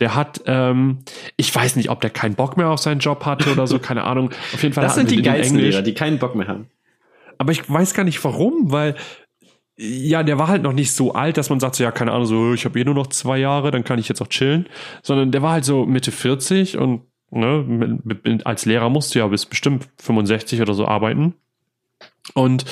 [0.00, 0.98] der hat, ähm,
[1.36, 4.04] ich weiß nicht, ob der keinen Bock mehr auf seinen Job hatte oder so, keine
[4.04, 4.30] Ahnung.
[4.52, 4.84] Auf jeden Fall.
[4.84, 6.68] Das sind die geilsten Lehrer, die keinen Bock mehr haben.
[7.40, 8.96] Aber ich weiß gar nicht warum, weil
[9.78, 12.26] ja, der war halt noch nicht so alt, dass man sagt, so, ja, keine Ahnung,
[12.26, 14.68] so, ich habe eh nur noch zwei Jahre, dann kann ich jetzt auch chillen.
[15.02, 19.26] Sondern der war halt so Mitte 40 und ne, mit, mit, als Lehrer musste ja
[19.26, 21.32] bis bestimmt 65 oder so arbeiten.
[22.34, 22.66] Und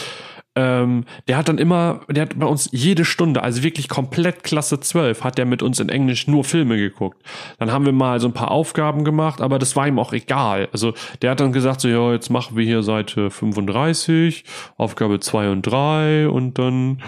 [0.59, 4.81] ähm, der hat dann immer, der hat bei uns jede Stunde, also wirklich komplett Klasse
[4.81, 7.23] 12, hat der mit uns in Englisch nur Filme geguckt.
[7.61, 10.69] Dann haben wir mal so ein paar Aufgaben gemacht, aber das war ihm auch egal.
[10.73, 14.43] Also der hat dann gesagt, so, ja, jetzt machen wir hier Seite 35,
[14.77, 17.01] Aufgabe 2 und 3 und dann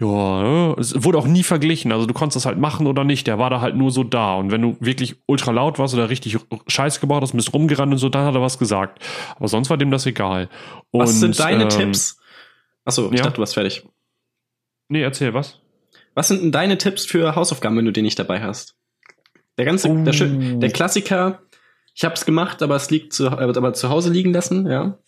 [0.00, 1.90] ja, es wurde auch nie verglichen.
[1.90, 3.26] Also du konntest das halt machen oder nicht.
[3.26, 4.36] Der war da halt nur so da.
[4.36, 6.38] Und wenn du wirklich ultra laut warst oder richtig
[6.68, 9.02] Scheiß gebaut hast, bist rumgerannt und so, dann hat er was gesagt.
[9.34, 10.50] Aber sonst war dem das egal.
[10.92, 12.17] Und, was sind deine ähm, Tipps?
[12.88, 13.24] Achso, ich ja.
[13.24, 13.86] dachte, du warst fertig.
[14.88, 15.60] Nee, erzähl was.
[16.14, 18.76] Was sind denn deine Tipps für Hausaufgaben, wenn du die nicht dabei hast?
[19.58, 20.04] Der ganze, oh.
[20.04, 21.42] der, der, Klassiker,
[21.94, 24.98] ich hab's gemacht, aber es liegt zu, aber zu Hause liegen lassen, ja.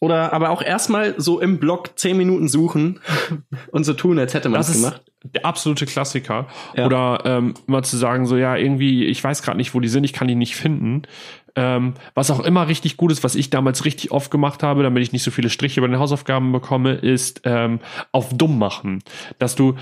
[0.00, 3.00] Oder aber auch erstmal so im Blog zehn Minuten suchen
[3.72, 5.04] und so tun, als hätte man es gemacht.
[5.22, 6.48] Der absolute Klassiker.
[6.74, 6.86] Ja.
[6.86, 10.02] Oder ähm, mal zu sagen, so ja, irgendwie, ich weiß gerade nicht, wo die sind,
[10.02, 11.02] ich kann die nicht finden.
[11.54, 15.02] Ähm, was auch immer richtig gut ist, was ich damals richtig oft gemacht habe, damit
[15.02, 17.80] ich nicht so viele Striche bei den Hausaufgaben bekomme, ist ähm,
[18.10, 19.02] auf dumm machen.
[19.38, 19.74] Dass du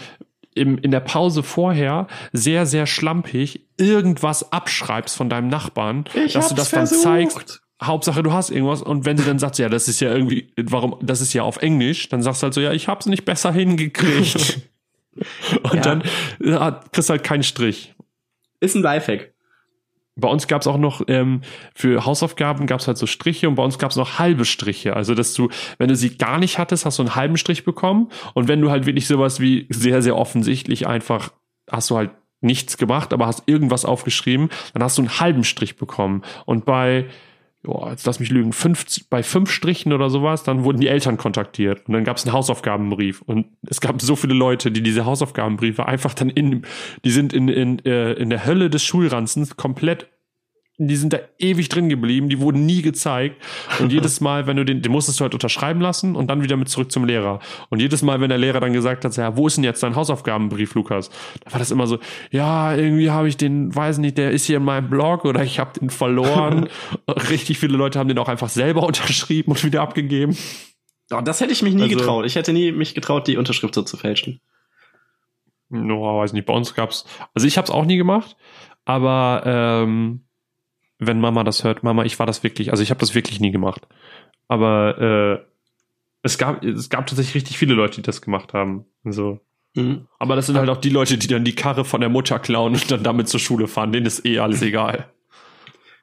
[0.54, 6.48] im, in der Pause vorher sehr, sehr schlampig irgendwas abschreibst von deinem Nachbarn, ich dass
[6.48, 7.02] du das dann versucht.
[7.02, 10.52] zeigst Hauptsache du hast irgendwas und wenn sie dann sagt, ja, das ist ja irgendwie,
[10.56, 13.24] warum, das ist ja auf Englisch, dann sagst du halt so, ja, ich hab's nicht
[13.24, 14.60] besser hingekriegt.
[15.62, 15.80] und ja.
[15.80, 16.02] dann
[16.40, 17.94] ja, kriegst du halt keinen Strich.
[18.60, 19.29] Ist ein Lifehack.
[20.20, 21.40] Bei uns gab's auch noch, ähm,
[21.74, 24.94] für Hausaufgaben gab's halt so Striche und bei uns gab's noch halbe Striche.
[24.94, 25.48] Also, dass du,
[25.78, 28.08] wenn du sie gar nicht hattest, hast du einen halben Strich bekommen.
[28.34, 31.32] Und wenn du halt wirklich sowas wie sehr, sehr offensichtlich einfach,
[31.70, 32.10] hast du halt
[32.40, 36.22] nichts gemacht, aber hast irgendwas aufgeschrieben, dann hast du einen halben Strich bekommen.
[36.46, 37.06] Und bei,
[37.66, 41.18] ja, jetzt lass mich lügen, fünf, bei fünf Strichen oder sowas, dann wurden die Eltern
[41.18, 41.86] kontaktiert.
[41.86, 43.20] Und dann gab es einen Hausaufgabenbrief.
[43.22, 46.62] Und es gab so viele Leute, die diese Hausaufgabenbriefe einfach dann in,
[47.04, 50.08] die sind in, in, äh, in der Hölle des Schulranzens komplett
[50.88, 53.42] die sind da ewig drin geblieben, die wurden nie gezeigt.
[53.80, 56.56] Und jedes Mal, wenn du den, den musstest du halt unterschreiben lassen und dann wieder
[56.56, 57.40] mit zurück zum Lehrer.
[57.68, 59.96] Und jedes Mal, wenn der Lehrer dann gesagt hat, ja, wo ist denn jetzt dein
[59.96, 61.10] Hausaufgabenbrief, Lukas?
[61.44, 61.98] Da war das immer so,
[62.30, 65.58] ja, irgendwie habe ich den, weiß nicht, der ist hier in meinem Blog oder ich
[65.58, 66.68] habe den verloren.
[67.08, 70.36] Richtig viele Leute haben den auch einfach selber unterschrieben und wieder abgegeben.
[71.12, 72.24] Oh, das hätte ich mich nie also, getraut.
[72.24, 74.40] Ich hätte nie mich getraut, die Unterschrift so zu fälschen.
[75.68, 76.46] No, weiß nicht.
[76.46, 77.04] Bei uns gab's,
[77.34, 78.36] also ich habe es auch nie gemacht,
[78.84, 80.24] aber ähm,
[81.00, 83.50] wenn Mama das hört, Mama, ich war das wirklich, also ich habe das wirklich nie
[83.50, 83.88] gemacht.
[84.48, 85.46] Aber äh,
[86.22, 88.84] es gab es gab tatsächlich richtig viele Leute, die das gemacht haben.
[89.04, 89.40] So.
[89.74, 90.06] Mhm.
[90.18, 92.74] Aber das sind halt auch die Leute, die dann die Karre von der Mutter klauen
[92.74, 93.92] und dann damit zur Schule fahren.
[93.92, 95.08] Denen ist eh alles egal.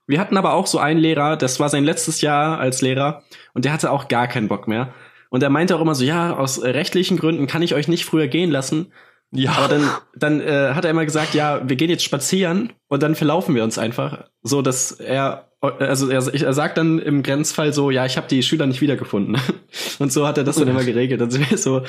[0.08, 3.24] Wir hatten aber auch so einen Lehrer, das war sein letztes Jahr als Lehrer
[3.54, 4.94] und der hatte auch gar keinen Bock mehr.
[5.30, 8.28] Und er meinte auch immer so, ja, aus rechtlichen Gründen kann ich euch nicht früher
[8.28, 8.94] gehen lassen.
[9.32, 9.52] Ja.
[9.52, 13.16] Aber dann, dann äh, hat er immer gesagt, ja, wir gehen jetzt spazieren und dann
[13.16, 14.26] verlaufen wir uns einfach.
[14.42, 18.42] So, dass er, also er, er sagt dann im Grenzfall so, ja, ich habe die
[18.42, 19.38] Schüler nicht wiedergefunden.
[20.00, 21.20] Und so hat er das dann immer geregelt.
[21.20, 21.82] Dann sind wir so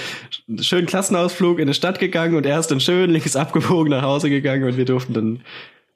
[0.61, 4.31] schön Klassenausflug in die Stadt gegangen und er ist dann schön links abgebogen nach Hause
[4.31, 5.41] gegangen und wir durften dann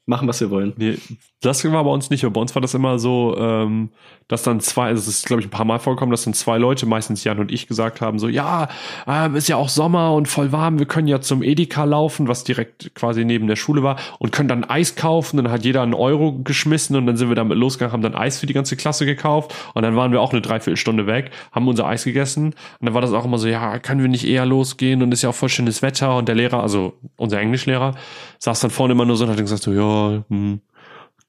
[0.06, 0.72] machen, was wir wollen.
[0.76, 0.98] Nee,
[1.40, 2.22] das war bei uns nicht.
[2.32, 3.90] Bei uns war das immer so, ähm,
[4.28, 6.58] dass dann zwei, also es ist, glaube ich, ein paar Mal vorgekommen, dass dann zwei
[6.58, 8.68] Leute, meistens Jan und ich, gesagt haben, so, ja,
[9.06, 12.42] ähm, ist ja auch Sommer und voll warm, wir können ja zum Edeka laufen, was
[12.42, 15.36] direkt quasi neben der Schule war, und können dann Eis kaufen.
[15.36, 18.38] Dann hat jeder einen Euro geschmissen und dann sind wir damit losgegangen, haben dann Eis
[18.38, 21.86] für die ganze Klasse gekauft und dann waren wir auch eine Dreiviertelstunde weg, haben unser
[21.86, 25.02] Eis gegessen und dann war das auch immer so, ja, können wir nicht eher losgehen
[25.02, 27.94] und ist ja auch voll schönes Wetter und der Lehrer, also unser Englischlehrer,
[28.38, 29.91] saß dann vorne immer nur so und hat gesagt so, ja,
[30.28, 30.60] hm,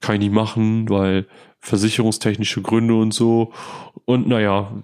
[0.00, 1.26] kann ich nicht machen, weil
[1.60, 3.52] versicherungstechnische Gründe und so.
[4.04, 4.82] Und naja,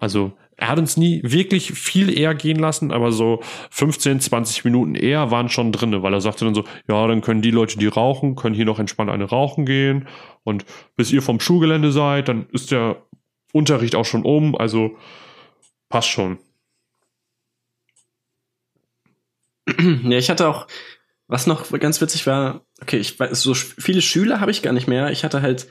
[0.00, 3.40] also er hat uns nie wirklich viel eher gehen lassen, aber so
[3.70, 7.42] 15, 20 Minuten eher waren schon drinne, weil er sagte dann so, ja, dann können
[7.42, 10.08] die Leute, die rauchen, können hier noch entspannt eine rauchen gehen
[10.44, 10.64] und
[10.96, 13.02] bis ihr vom Schulgelände seid, dann ist der
[13.52, 14.96] Unterricht auch schon um, also
[15.90, 16.38] passt schon.
[19.78, 20.66] Ja, ich hatte auch
[21.28, 24.86] was noch ganz witzig war, okay, ich weiß, so viele Schüler habe ich gar nicht
[24.86, 25.10] mehr.
[25.10, 25.66] Ich hatte halt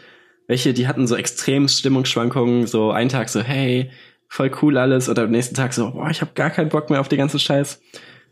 [0.48, 3.90] welche, die hatten so extrem Stimmungsschwankungen, so einen Tag so, hey,
[4.28, 7.00] voll cool alles, oder am nächsten Tag so, boah, ich habe gar keinen Bock mehr
[7.00, 7.82] auf die ganze Scheiß.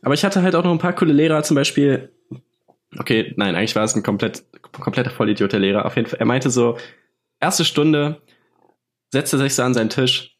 [0.02, 2.12] Aber ich hatte halt auch noch ein paar coole Lehrer, zum Beispiel,
[2.98, 5.86] okay, nein, eigentlich war es ein komplett, kompletter Vollidiot, der Lehrer.
[5.86, 6.78] Auf jeden Fall, er meinte so,
[7.40, 8.22] erste Stunde,
[9.12, 10.38] setzte sich so an seinen Tisch,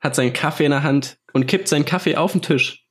[0.00, 2.86] hat seinen Kaffee in der Hand und kippt seinen Kaffee auf den Tisch.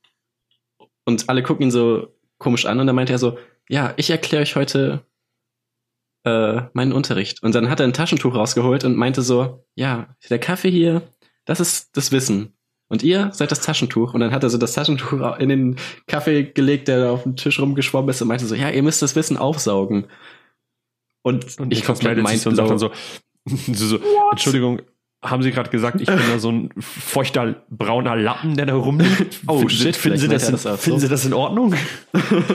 [1.05, 3.37] Und alle gucken ihn so komisch an und dann meinte er so,
[3.69, 5.05] ja, ich erkläre euch heute
[6.23, 7.43] äh, meinen Unterricht.
[7.43, 11.01] Und dann hat er ein Taschentuch rausgeholt und meinte so, ja, der Kaffee hier,
[11.45, 12.53] das ist das Wissen.
[12.89, 14.13] Und ihr seid das Taschentuch.
[14.13, 15.75] Und dann hat er so das Taschentuch in den
[16.07, 19.01] Kaffee gelegt, der da auf dem Tisch rumgeschwommen ist und meinte so, ja, ihr müsst
[19.01, 20.07] das Wissen aufsaugen.
[21.23, 22.91] Und, und ich komplett meinte und sagt dann so,
[23.45, 23.99] so, so
[24.31, 24.81] Entschuldigung,
[25.21, 29.39] haben Sie gerade gesagt, ich bin da so ein feuchter brauner Lappen, der da rumliegt?
[29.47, 31.73] Oh shit, finden Sie das, in, das finden Sie das in Ordnung?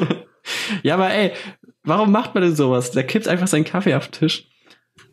[0.83, 1.33] ja, aber ey,
[1.83, 2.93] warum macht man denn sowas?
[2.93, 4.49] Der kippt einfach seinen Kaffee auf den Tisch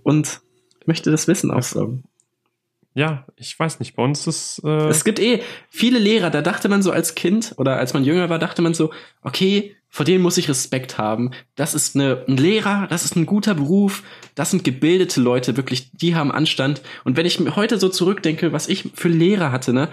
[0.03, 0.41] und
[0.85, 2.03] möchte das Wissen aufsaugen.
[2.93, 4.61] Ja, ich weiß nicht, bei uns ist.
[4.63, 8.03] Äh es gibt eh viele Lehrer, da dachte man so als Kind oder als man
[8.03, 8.91] jünger war, dachte man so,
[9.21, 11.31] okay, vor denen muss ich Respekt haben.
[11.55, 14.03] Das ist eine, ein Lehrer, das ist ein guter Beruf,
[14.35, 16.81] das sind gebildete Leute, wirklich, die haben Anstand.
[17.03, 19.89] Und wenn ich mir heute so zurückdenke, was ich für Lehrer hatte, ne,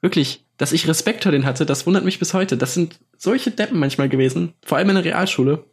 [0.00, 2.56] wirklich, dass ich Respekt vor denen hatte, das wundert mich bis heute.
[2.56, 5.64] Das sind solche Deppen manchmal gewesen, vor allem in der Realschule.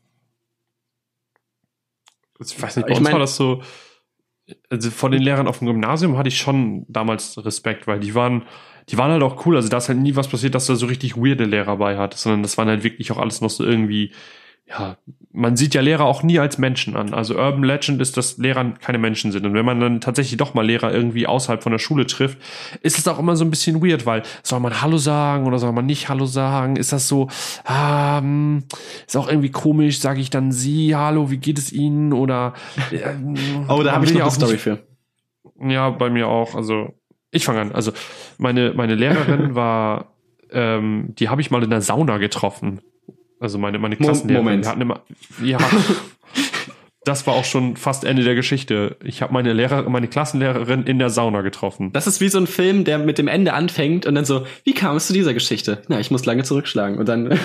[2.39, 3.61] Ich weiß nicht, bei ich uns mein, war das so,
[4.69, 8.47] also vor den Lehrern auf dem Gymnasium hatte ich schon damals Respekt, weil die waren,
[8.89, 9.55] die waren halt auch cool.
[9.55, 12.23] Also da ist halt nie was passiert, dass du so richtig weirde Lehrer bei hattest,
[12.23, 14.11] sondern das waren halt wirklich auch alles noch so irgendwie
[14.69, 14.97] ja,
[15.31, 17.13] man sieht ja Lehrer auch nie als Menschen an.
[17.13, 19.45] Also Urban Legend ist, dass Lehrer keine Menschen sind.
[19.45, 22.37] Und wenn man dann tatsächlich doch mal Lehrer irgendwie außerhalb von der Schule trifft,
[22.81, 25.71] ist es auch immer so ein bisschen weird, weil soll man Hallo sagen oder soll
[25.71, 26.75] man nicht Hallo sagen?
[26.75, 27.29] Ist das so,
[27.69, 28.65] ähm,
[29.05, 32.11] ist auch irgendwie komisch, sage ich dann Sie, Hallo, wie geht es Ihnen?
[32.11, 32.53] Oder
[32.91, 33.35] ähm,
[33.69, 34.79] Oh, da habe ich noch eine Story für.
[35.61, 36.55] Ja, bei mir auch.
[36.55, 36.93] Also,
[37.37, 37.71] ich fange an.
[37.71, 37.91] Also,
[38.37, 40.13] meine, meine Lehrerin war,
[40.51, 42.81] ähm, die habe ich mal in der Sauna getroffen.
[43.39, 44.45] Also meine, meine Klassenlehrerin.
[44.45, 44.65] Moment.
[44.65, 45.01] Wir hatten immer,
[45.43, 45.59] ja,
[47.07, 48.97] das war auch schon fast Ende der Geschichte.
[49.03, 51.91] Ich habe meine Lehrer, meine Klassenlehrerin in der Sauna getroffen.
[51.93, 54.73] Das ist wie so ein Film, der mit dem Ende anfängt und dann so, wie
[54.73, 55.81] kam es zu dieser Geschichte?
[55.87, 57.37] Na, ich muss lange zurückschlagen und dann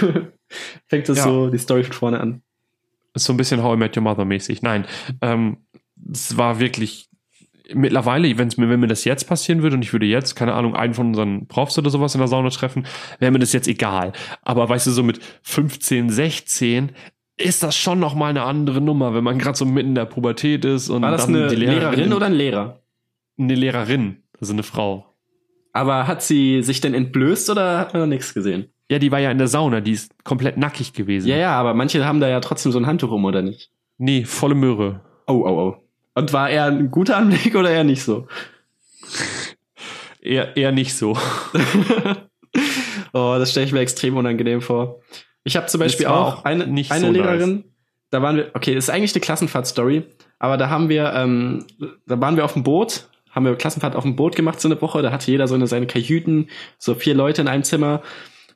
[0.86, 1.24] fängt es ja.
[1.24, 2.42] so die Story von vorne an.
[3.14, 4.62] Ist so ein bisschen How I Met Your Mother mäßig.
[4.62, 4.86] Nein,
[5.20, 5.58] ähm,
[6.10, 7.08] es war wirklich
[7.74, 10.74] mittlerweile, wenn's mir, wenn mir das jetzt passieren würde und ich würde jetzt, keine Ahnung,
[10.74, 12.86] einen von unseren Profs oder sowas in der Sauna treffen,
[13.18, 14.12] wäre mir das jetzt egal.
[14.42, 16.92] Aber weißt du, so mit 15, 16
[17.38, 20.04] ist das schon noch mal eine andere Nummer, wenn man gerade so mitten in der
[20.04, 22.82] Pubertät ist und War das dann eine die Lehrerin, Lehrerin oder ein Lehrer?
[23.38, 25.06] Eine Lehrerin, also eine Frau.
[25.72, 28.66] Aber hat sie sich denn entblößt oder hat man da nichts gesehen?
[28.90, 31.26] Ja, die war ja in der Sauna, die ist komplett nackig gewesen.
[31.28, 33.70] Ja, ja, aber manche haben da ja trotzdem so ein Handtuch rum, oder nicht?
[33.96, 35.00] Nee, volle Möhre.
[35.26, 35.76] Oh, oh, oh.
[36.14, 38.26] Und war er ein guter Anblick oder eher nicht so?
[40.20, 41.16] eher, eher nicht so.
[43.12, 45.00] oh, das stelle ich mir extrem unangenehm vor.
[45.44, 47.64] Ich habe zum Beispiel auch eine, eine so Lehrerin, nice.
[48.10, 50.04] da waren wir, okay, das ist eigentlich eine Klassenfahrt-Story,
[50.38, 51.66] aber da haben wir, ähm,
[52.06, 54.80] da waren wir auf dem Boot, haben wir Klassenfahrt auf dem Boot gemacht so eine
[54.80, 56.48] Woche, da hatte jeder so eine, seine Kajüten,
[56.78, 58.02] so vier Leute in einem Zimmer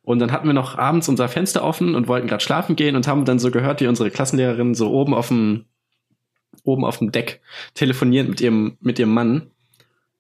[0.03, 3.09] und dann hatten wir noch abends unser Fenster offen und wollten gerade schlafen gehen und
[3.09, 5.65] haben dann so gehört, wie unsere Klassenlehrerin so oben auf dem
[6.67, 7.41] oben auf dem Deck
[7.75, 9.51] telefoniert mit ihrem mit ihrem Mann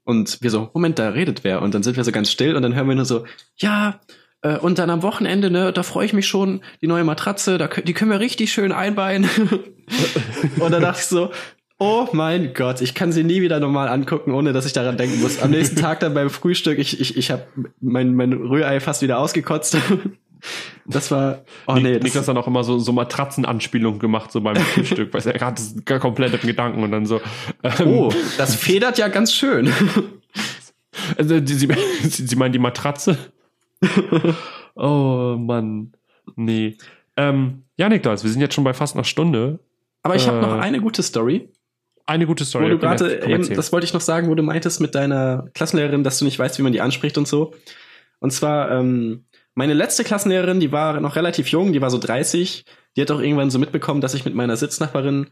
[0.04, 2.62] und wir so Moment, da redet wer und dann sind wir so ganz still und
[2.62, 3.24] dann hören wir nur so
[3.56, 4.00] ja,
[4.42, 7.68] äh, und dann am Wochenende, ne, da freue ich mich schon, die neue Matratze, da,
[7.68, 9.28] die können wir richtig schön einweihen.
[10.60, 11.30] und dann dachte ich so,
[11.78, 15.20] oh mein Gott, ich kann sie nie wieder normal angucken, ohne dass ich daran denken
[15.20, 15.42] muss.
[15.42, 17.44] Am nächsten Tag dann beim Frühstück, ich, ich, ich habe
[17.80, 19.76] mein, mein Rührei fast wieder ausgekotzt.
[20.86, 21.44] Das war.
[21.66, 21.98] Oh nee.
[21.98, 26.00] Niklas hat auch immer so, so Matratzenanspielungen gemacht, so beim Frühstück, weil er hat das
[26.00, 27.20] komplett im Gedanken und dann so.
[27.62, 29.72] Ähm, oh, das federt ja ganz schön.
[31.18, 31.68] Also, die, sie,
[32.08, 33.18] sie meinen die Matratze?
[34.74, 35.92] oh Mann.
[36.36, 36.76] Nee.
[37.16, 39.60] Ähm, ja, Niklas, wir sind jetzt schon bei fast einer Stunde.
[40.02, 41.50] Aber ich habe noch äh, eine gute Story.
[42.06, 42.66] Eine gute Story.
[42.66, 46.04] Wo du gerade eben, das wollte ich noch sagen, wo du meintest mit deiner Klassenlehrerin,
[46.04, 47.52] dass du nicht weißt, wie man die anspricht und so.
[48.20, 49.24] Und zwar, ähm,
[49.56, 52.64] meine letzte Klassenlehrerin, die war noch relativ jung, die war so 30.
[52.94, 55.28] Die hat auch irgendwann so mitbekommen, dass ich mit meiner Sitznachbarin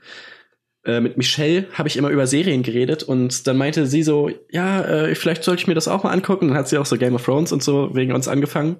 [0.84, 4.82] äh, mit Michelle habe ich immer über Serien geredet und dann meinte sie so, ja,
[4.82, 6.48] äh, vielleicht sollte ich mir das auch mal angucken.
[6.48, 8.76] Dann hat sie auch so Game of Thrones und so wegen uns angefangen.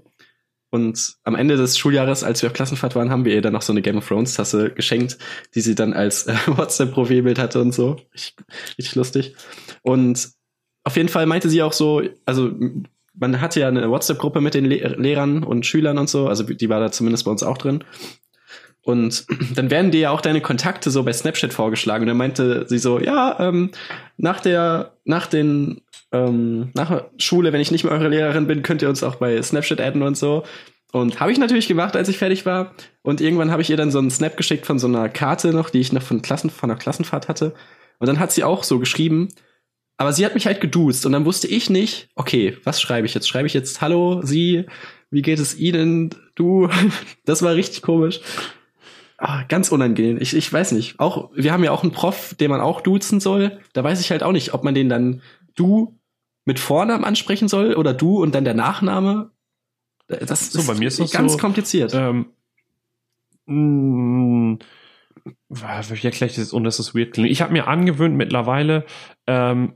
[0.70, 3.62] Und am Ende des Schuljahres, als wir auf Klassenfahrt waren, haben wir ihr dann noch
[3.62, 5.18] so eine Game of Thrones Tasse geschenkt,
[5.54, 7.96] die sie dann als äh, WhatsApp-Profilbild hatte und so.
[8.14, 8.34] Richtig,
[8.78, 9.36] richtig lustig.
[9.82, 10.30] Und
[10.84, 12.50] auf jeden Fall meinte sie auch so, also
[13.14, 16.68] man hatte ja eine WhatsApp-Gruppe mit den Le Lehrern und Schülern und so, also die
[16.68, 17.84] war da zumindest bei uns auch drin.
[18.82, 22.02] Und dann werden dir ja auch deine Kontakte so bei Snapchat vorgeschlagen.
[22.02, 23.70] Und dann meinte sie so, ja, ähm,
[24.16, 25.80] nach der, nach den,
[26.12, 29.40] ähm, nach Schule, wenn ich nicht mehr eure Lehrerin bin, könnt ihr uns auch bei
[29.42, 30.44] Snapchat adden und so.
[30.92, 32.72] Und habe ich natürlich gemacht, als ich fertig war.
[33.02, 35.70] Und irgendwann habe ich ihr dann so einen Snap geschickt von so einer Karte noch,
[35.70, 37.54] die ich noch von Klassen, von einer Klassenfahrt hatte.
[37.98, 39.28] Und dann hat sie auch so geschrieben,
[39.96, 43.14] aber sie hat mich halt geduzt und dann wusste ich nicht, okay, was schreibe ich
[43.14, 43.28] jetzt?
[43.28, 44.64] Schreibe ich jetzt Hallo, Sie,
[45.10, 46.68] wie geht es Ihnen, du?
[47.24, 48.20] Das war richtig komisch.
[49.16, 50.18] Ah, ganz unangenehm.
[50.20, 50.98] Ich, ich weiß nicht.
[50.98, 53.60] Auch, wir haben ja auch einen Prof, den man auch duzen soll.
[53.72, 55.22] Da weiß ich halt auch nicht, ob man den dann
[55.54, 55.98] du
[56.44, 59.30] mit Vornamen ansprechen soll oder du und dann der Nachname.
[60.08, 61.94] Das so, ist, bei mir ist das ganz so, kompliziert.
[61.94, 62.26] Ähm,
[63.46, 64.58] mh,
[65.48, 67.30] wie erkläre ich das, ohne dass das weird klingt?
[67.30, 68.84] Ich habe mir angewöhnt mittlerweile,
[69.26, 69.74] ähm,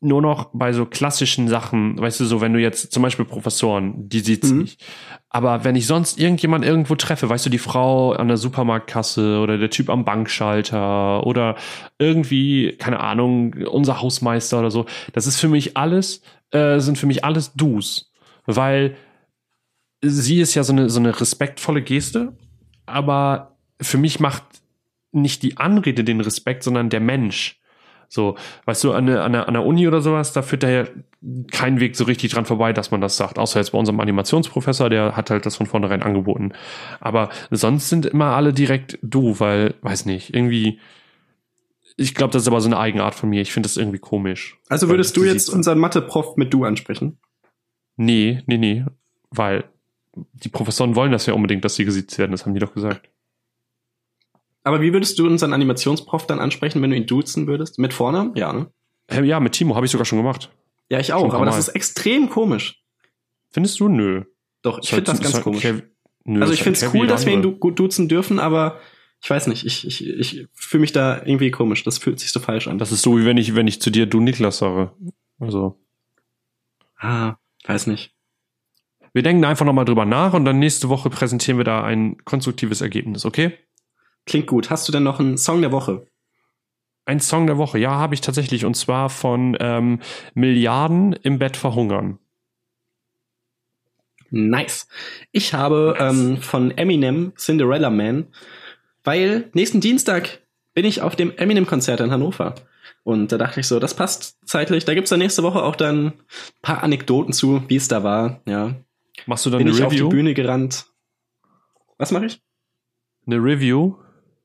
[0.00, 4.08] nur noch bei so klassischen Sachen, weißt du, so wenn du jetzt zum Beispiel Professoren,
[4.08, 4.62] die sieht's mhm.
[4.62, 4.84] nicht.
[5.28, 9.58] Aber wenn ich sonst irgendjemand irgendwo treffe, weißt du, die Frau an der Supermarktkasse oder
[9.58, 11.56] der Typ am Bankschalter oder
[11.98, 17.06] irgendwie, keine Ahnung, unser Hausmeister oder so, das ist für mich alles, äh, sind für
[17.06, 18.10] mich alles Dus.
[18.46, 18.96] Weil
[20.02, 22.32] sie ist ja so eine, so eine respektvolle Geste,
[22.86, 24.44] aber für mich macht
[25.12, 27.59] nicht die Anrede den Respekt, sondern der Mensch.
[28.12, 30.88] So, weißt du, an der, an, der, an der Uni oder sowas, da führt daher
[31.52, 33.38] kein Weg so richtig dran vorbei, dass man das sagt.
[33.38, 36.52] Außer jetzt bei unserem Animationsprofessor, der hat halt das von vornherein angeboten.
[36.98, 40.80] Aber sonst sind immer alle direkt du, weil, weiß nicht, irgendwie,
[41.96, 43.42] ich glaube, das ist aber so eine Eigenart von mir.
[43.42, 44.58] Ich finde das irgendwie komisch.
[44.68, 47.18] Also würdest du jetzt unseren Mathe-Prof mit du ansprechen?
[47.96, 48.84] Nee, nee, nee.
[49.30, 49.64] Weil
[50.16, 52.32] die Professoren wollen das ja unbedingt, dass sie gesiezt werden.
[52.32, 53.08] Das haben die doch gesagt.
[54.62, 57.78] Aber wie würdest du unseren Animationsprof dann ansprechen, wenn du ihn duzen würdest?
[57.78, 58.34] Mit Vornamen?
[58.36, 58.70] Ja, ne?
[59.08, 60.50] Ähm, ja, mit Timo habe ich sogar schon gemacht.
[60.90, 62.82] Ja, ich auch, aber das ist extrem komisch.
[63.50, 63.88] Findest du?
[63.88, 64.24] Nö.
[64.62, 65.62] Doch, ich finde das ganz komisch.
[65.62, 65.82] Kev
[66.24, 68.78] nö, also ich finde es cool, dass wir ihn du duzen dürfen, aber
[69.22, 71.84] Ich weiß nicht, ich, ich, ich fühle mich da irgendwie komisch.
[71.84, 72.78] Das fühlt sich so falsch an.
[72.78, 74.92] Das ist so, wie wenn ich, wenn ich zu dir du Niklas sage.
[75.38, 75.78] Also.
[76.98, 77.34] Ah,
[77.66, 78.14] weiß nicht.
[79.12, 82.80] Wir denken einfach nochmal drüber nach und dann nächste Woche präsentieren wir da ein konstruktives
[82.80, 83.52] Ergebnis, okay?
[84.26, 84.70] Klingt gut.
[84.70, 86.06] Hast du denn noch einen Song der Woche?
[87.04, 88.64] Ein Song der Woche, ja, habe ich tatsächlich.
[88.64, 90.00] Und zwar von ähm,
[90.34, 92.18] Milliarden im Bett verhungern.
[94.30, 94.86] Nice.
[95.32, 96.14] Ich habe nice.
[96.14, 98.28] ähm, von Eminem Cinderella Man,
[99.02, 100.40] weil nächsten Dienstag
[100.72, 102.54] bin ich auf dem Eminem-Konzert in Hannover.
[103.02, 104.84] Und da dachte ich so, das passt zeitlich.
[104.84, 106.12] Da gibt's dann nächste Woche auch dann ein
[106.62, 108.40] paar Anekdoten zu, wie es da war.
[108.46, 108.76] Ja.
[109.26, 110.06] Machst du dann bin eine ich Review?
[110.06, 110.86] auf die Bühne gerannt.
[111.98, 112.40] Was mache ich?
[113.26, 113.96] Eine Review?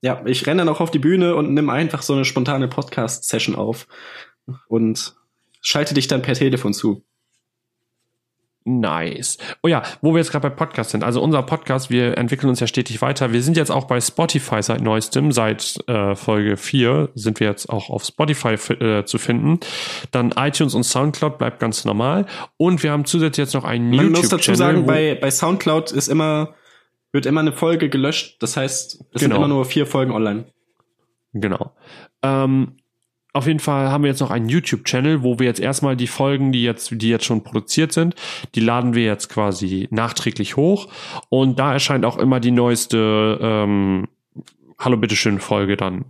[0.01, 3.55] Ja, ich renne dann auch auf die Bühne und nimm einfach so eine spontane Podcast-Session
[3.55, 3.87] auf
[4.67, 5.15] und
[5.61, 7.03] schalte dich dann per Telefon zu.
[8.67, 9.37] Nice.
[9.61, 11.03] Oh ja, wo wir jetzt gerade bei Podcast sind.
[11.03, 13.31] Also unser Podcast, wir entwickeln uns ja stetig weiter.
[13.31, 15.31] Wir sind jetzt auch bei Spotify seit neuestem.
[15.31, 19.59] Seit äh, Folge 4 sind wir jetzt auch auf Spotify äh, zu finden.
[20.09, 22.25] Dann iTunes und Soundcloud bleibt ganz normal.
[22.57, 24.11] Und wir haben zusätzlich jetzt noch einen YouTube-Channel.
[24.11, 26.55] Man muss dazu sagen, bei, bei Soundcloud ist immer,
[27.15, 28.37] wird immer eine Folge gelöscht.
[28.41, 29.19] Das heißt, es genau.
[29.19, 30.45] sind immer nur vier Folgen online.
[31.33, 31.71] Genau.
[32.21, 32.75] Ähm,
[33.33, 36.51] auf jeden Fall haben wir jetzt noch einen YouTube-Channel, wo wir jetzt erstmal die Folgen,
[36.51, 38.15] die jetzt, die jetzt schon produziert sind,
[38.53, 40.87] die laden wir jetzt quasi nachträglich hoch.
[41.29, 44.07] Und da erscheint auch immer die neueste ähm,
[44.77, 46.05] Hallo bitteschön Folge dann.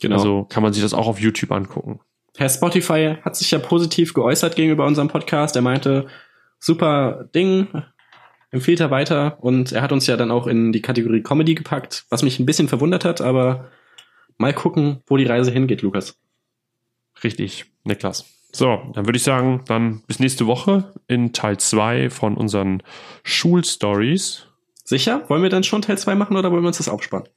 [0.00, 0.16] Genau.
[0.16, 2.00] Also kann man sich das auch auf YouTube angucken.
[2.36, 5.56] Herr Spotify hat sich ja positiv geäußert gegenüber unserem Podcast.
[5.56, 6.06] Er meinte,
[6.58, 7.68] super Ding,
[8.50, 9.38] empfiehlt er weiter.
[9.40, 12.46] Und er hat uns ja dann auch in die Kategorie Comedy gepackt, was mich ein
[12.46, 13.70] bisschen verwundert hat, aber
[14.38, 16.18] mal gucken, wo die Reise hingeht, Lukas.
[17.22, 18.24] Richtig, Niklas.
[18.52, 22.82] So, dann würde ich sagen, dann bis nächste Woche in Teil 2 von unseren
[23.22, 24.46] Schulstories.
[24.84, 25.22] Sicher?
[25.28, 27.28] Wollen wir dann schon Teil 2 machen oder wollen wir uns das aufsparen?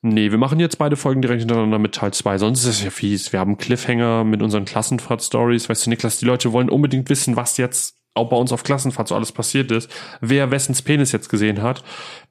[0.00, 2.90] Nee, wir machen jetzt beide Folgen direkt hintereinander mit Teil 2, sonst ist es ja
[2.90, 3.32] fies.
[3.32, 5.68] Wir haben Cliffhanger mit unseren Klassenfahrt-Stories.
[5.68, 9.08] Weißt du, Niklas, die Leute wollen unbedingt wissen, was jetzt auch bei uns auf Klassenfahrt
[9.08, 9.90] so alles passiert ist.
[10.20, 11.82] Wer wessens Penis jetzt gesehen hat.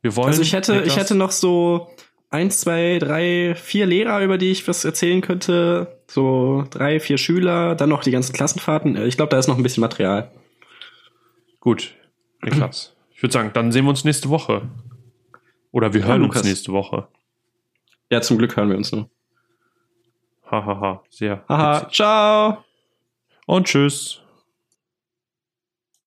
[0.02, 0.28] Wir wollen.
[0.28, 1.90] Also ich hätte, Niklas, ich hätte noch so
[2.30, 6.00] eins, zwei, drei, vier Lehrer, über die ich was erzählen könnte.
[6.08, 8.96] So drei, vier Schüler, dann noch die ganzen Klassenfahrten.
[9.08, 10.32] Ich glaube, da ist noch ein bisschen Material.
[11.60, 11.96] Gut,
[12.42, 12.96] Niklas.
[13.14, 14.62] Ich würde sagen, dann sehen wir uns nächste Woche.
[15.72, 17.08] Oder wir hören ja, uns nächste Woche.
[18.10, 19.10] Ja, zum Glück hören wir uns nur.
[20.50, 21.04] Hahaha, ha, ha.
[21.10, 21.44] sehr.
[21.50, 22.64] Haha, ciao.
[23.48, 24.22] Und tschüss.